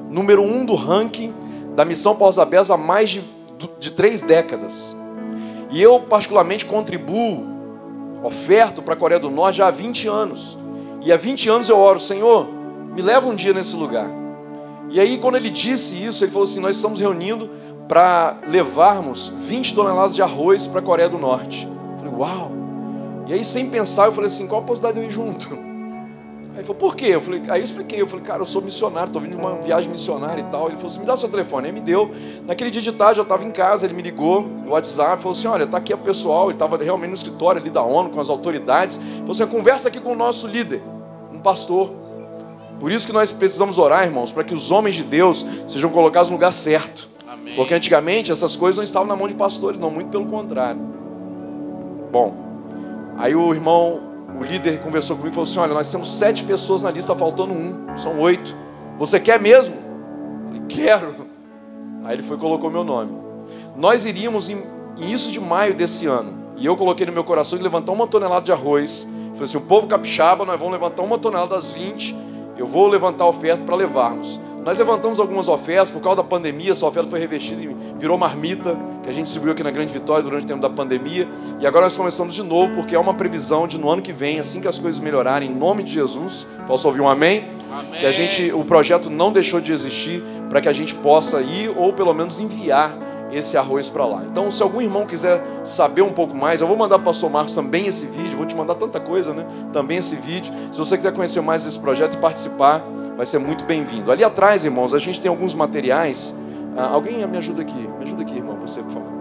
[0.10, 1.34] Número um do ranking
[1.76, 3.24] da missão pós-abés há mais de,
[3.80, 4.95] de três décadas.
[5.72, 7.47] E eu, particularmente, contribuo
[8.24, 10.57] oferto para a Coreia do Norte já há 20 anos.
[11.01, 12.47] E há 20 anos eu oro, Senhor,
[12.93, 14.09] me leva um dia nesse lugar.
[14.89, 17.49] E aí, quando ele disse isso, ele falou assim: Nós estamos reunindo
[17.88, 21.68] para levarmos 20 toneladas de arroz para a Coreia do Norte.
[21.68, 22.51] Eu falei, uau!
[23.28, 25.70] E aí, sem pensar, eu falei assim: qual a possibilidade de eu ir junto?
[26.52, 27.08] Aí ele falou, por quê?
[27.08, 29.56] Eu falei, aí eu expliquei, eu falei, cara, eu sou missionário, estou vindo de uma
[29.56, 30.68] viagem missionária e tal.
[30.68, 31.68] Ele falou assim, me dá seu telefone.
[31.68, 32.12] Aí me deu.
[32.45, 35.47] Naquele dia de tarde, eu estava em casa, ele me ligou no WhatsApp, falou assim,
[35.47, 38.30] olha, está aqui o pessoal, ele estava realmente no escritório ali da ONU, com as
[38.30, 38.97] autoridades.
[38.97, 40.84] Ele falou assim, conversa aqui com o nosso líder,
[41.32, 41.91] um pastor.
[42.82, 46.30] Por isso que nós precisamos orar, irmãos, para que os homens de Deus sejam colocados
[46.30, 47.10] no lugar certo.
[47.28, 47.56] Amém.
[47.56, 50.82] Porque antigamente essas coisas não estavam na mão de pastores, não, muito pelo contrário.
[52.12, 52.34] Bom,
[53.18, 56.84] aí o irmão, o líder conversou comigo e falou assim: Olha, nós temos sete pessoas
[56.84, 58.56] na lista, faltando um, são oito.
[58.98, 59.76] Você quer mesmo?
[59.76, 61.28] Eu falei, quero.
[62.04, 63.12] Aí ele foi e colocou meu nome.
[63.76, 64.64] Nós iríamos em
[64.98, 68.46] início de maio desse ano, e eu coloquei no meu coração de levantar uma tonelada
[68.46, 69.08] de arroz.
[69.32, 72.16] Falei assim: o povo capixaba, nós vamos levantar uma tonelada das 20,
[72.58, 74.40] eu vou levantar a oferta para levarmos.
[74.64, 78.78] Nós levantamos algumas ofertas, por causa da pandemia, essa oferta foi revestida e virou marmita,
[79.01, 81.28] que a gente distribuiu aqui na Grande Vitória durante o tempo da pandemia.
[81.59, 84.39] E agora nós começamos de novo, porque é uma previsão de no ano que vem,
[84.39, 87.49] assim que as coisas melhorarem, em nome de Jesus, posso ouvir um amém?
[87.72, 87.99] Amém.
[87.99, 91.74] Que a gente, o projeto não deixou de existir para que a gente possa ir
[91.76, 92.95] ou pelo menos enviar
[93.32, 94.24] esse arroz para lá.
[94.26, 97.30] Então, se algum irmão quiser saber um pouco mais, eu vou mandar para o pastor
[97.30, 99.46] Marcos também esse vídeo, vou te mandar tanta coisa, né?
[99.72, 100.54] Também esse vídeo.
[100.72, 102.84] Se você quiser conhecer mais desse projeto e participar,
[103.16, 104.12] vai ser muito bem-vindo.
[104.12, 106.36] Ali atrás, irmãos, a gente tem alguns materiais.
[106.76, 109.12] Ah, alguém me ajuda aqui, me ajuda aqui, irmão, você, por favor.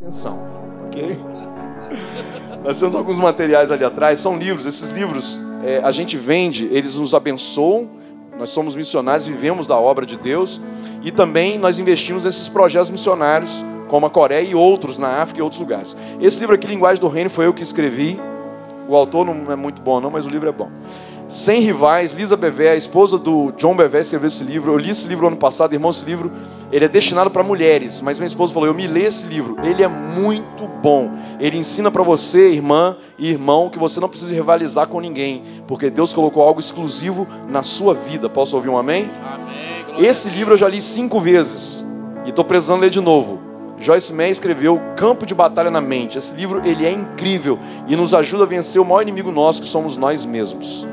[0.00, 0.38] Atenção,
[0.86, 1.18] ok?
[2.64, 6.96] Nós temos alguns materiais ali atrás, são livros, esses livros é, a gente vende, eles
[6.96, 7.99] nos abençoam
[8.40, 10.62] nós somos missionários, vivemos da obra de Deus
[11.02, 15.42] e também nós investimos nesses projetos missionários, como a Coreia e outros na África e
[15.42, 15.94] outros lugares.
[16.22, 18.18] Esse livro aqui, Linguagem do Reino, foi eu que escrevi.
[18.88, 20.70] O autor não é muito bom, não, mas o livro é bom.
[21.30, 24.72] Sem Rivais, Lisa Bevé, a esposa do John Bevé, escreveu esse livro.
[24.72, 26.32] Eu li esse livro ano passado, irmão, esse livro
[26.72, 29.80] ele é destinado para mulheres, mas minha esposa falou: Eu me li esse livro, ele
[29.80, 31.08] é muito bom.
[31.38, 35.88] Ele ensina para você, irmã e irmão, que você não precisa rivalizar com ninguém, porque
[35.88, 38.28] Deus colocou algo exclusivo na sua vida.
[38.28, 39.08] Posso ouvir um amém?
[39.22, 40.04] Amém.
[40.04, 41.86] Esse livro eu já li cinco vezes
[42.26, 43.38] e estou precisando ler de novo.
[43.78, 46.18] Joyce Meyer escreveu Campo de Batalha na Mente.
[46.18, 47.56] Esse livro ele é incrível
[47.86, 50.88] e nos ajuda a vencer o maior inimigo nosso, que somos nós mesmos.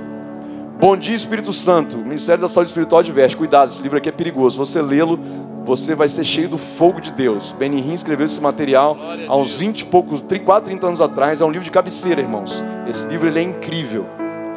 [0.79, 1.97] Bom dia, Espírito Santo.
[1.97, 3.35] O Ministério da Saúde Espiritual adverte.
[3.35, 4.59] Cuidado, esse livro aqui é perigoso.
[4.59, 5.19] Você lê-lo,
[5.65, 7.51] você vai ser cheio do fogo de Deus.
[7.51, 8.95] Benny escreveu esse material
[9.27, 11.41] há uns 20 e poucos, 4, 30 anos atrás.
[11.41, 12.63] É um livro de cabeceira, irmãos.
[12.87, 14.05] Esse livro ele é incrível.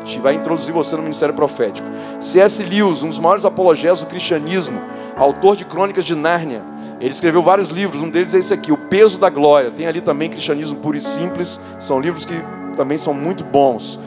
[0.04, 1.88] Gente vai introduzir você no ministério profético.
[2.20, 2.62] C.S.
[2.64, 4.78] Lewis, um dos maiores apologetas do cristianismo,
[5.16, 6.62] autor de Crônicas de Nárnia.
[7.00, 9.70] Ele escreveu vários livros, um deles é esse aqui, O Peso da Glória.
[9.70, 11.58] Tem ali também Cristianismo Puro e Simples.
[11.78, 12.34] São livros que
[12.76, 13.98] também são muito bons.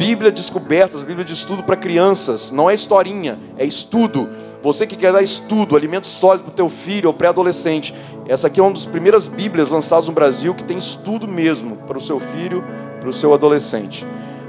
[0.00, 2.50] Bíblia Descobertas, Bíblia de estudo para crianças.
[2.50, 4.30] Não é historinha, é estudo.
[4.62, 7.94] Você que quer dar estudo, alimento sólido para o teu filho ou pré-adolescente.
[8.26, 11.98] Essa aqui é uma das primeiras Bíblias lançadas no Brasil que tem estudo mesmo para
[11.98, 12.64] o seu filho,
[12.98, 14.06] para o seu adolescente.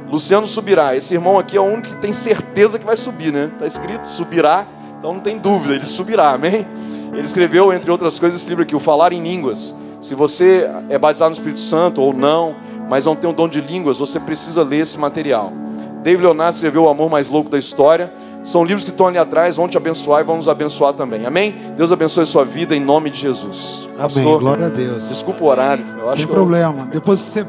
[0.09, 0.95] Luciano subirá.
[0.95, 3.51] Esse irmão aqui é o único que tem certeza que vai subir, né?
[3.51, 4.65] Está escrito subirá,
[4.97, 6.65] então não tem dúvida, ele subirá, amém?
[7.11, 9.75] Ele escreveu, entre outras coisas, esse livro aqui, o Falar em Línguas.
[9.99, 12.55] Se você é batizado no Espírito Santo ou não,
[12.91, 15.53] mas não tem o dom de línguas, você precisa ler esse material.
[16.03, 18.11] David Leonardo escreveu O Amor Mais Louco da História.
[18.43, 21.25] São livros que estão ali atrás, vão te abençoar e vão nos abençoar também.
[21.25, 21.55] Amém?
[21.77, 23.87] Deus abençoe a sua vida em nome de Jesus.
[23.93, 24.01] Amém.
[24.01, 25.07] Pastor, Glória a Deus.
[25.07, 25.85] Desculpa o horário.
[26.17, 26.81] Sem problema.
[26.81, 26.87] Eu...
[26.87, 27.47] Depois você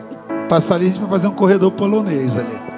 [0.48, 2.71] passar ali, a gente vai fazer um corredor polonês ali.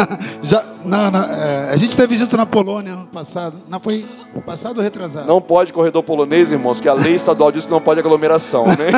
[0.42, 3.56] Já, não, não, é, a gente esteve junto na Polônia ano passado.
[3.68, 4.04] Não foi
[4.44, 5.26] passado ou retrasado?
[5.26, 8.90] Não pode corredor polonês, irmãos, que a lei estadual diz que não pode aglomeração, né?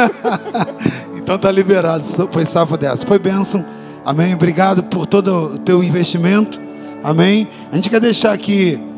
[1.24, 3.06] Então tá liberado, foi safa dessa.
[3.06, 3.64] Foi bênção.
[4.04, 4.34] Amém.
[4.34, 6.60] Obrigado por todo o teu investimento.
[7.02, 7.48] Amém.
[7.72, 8.78] A gente quer deixar aqui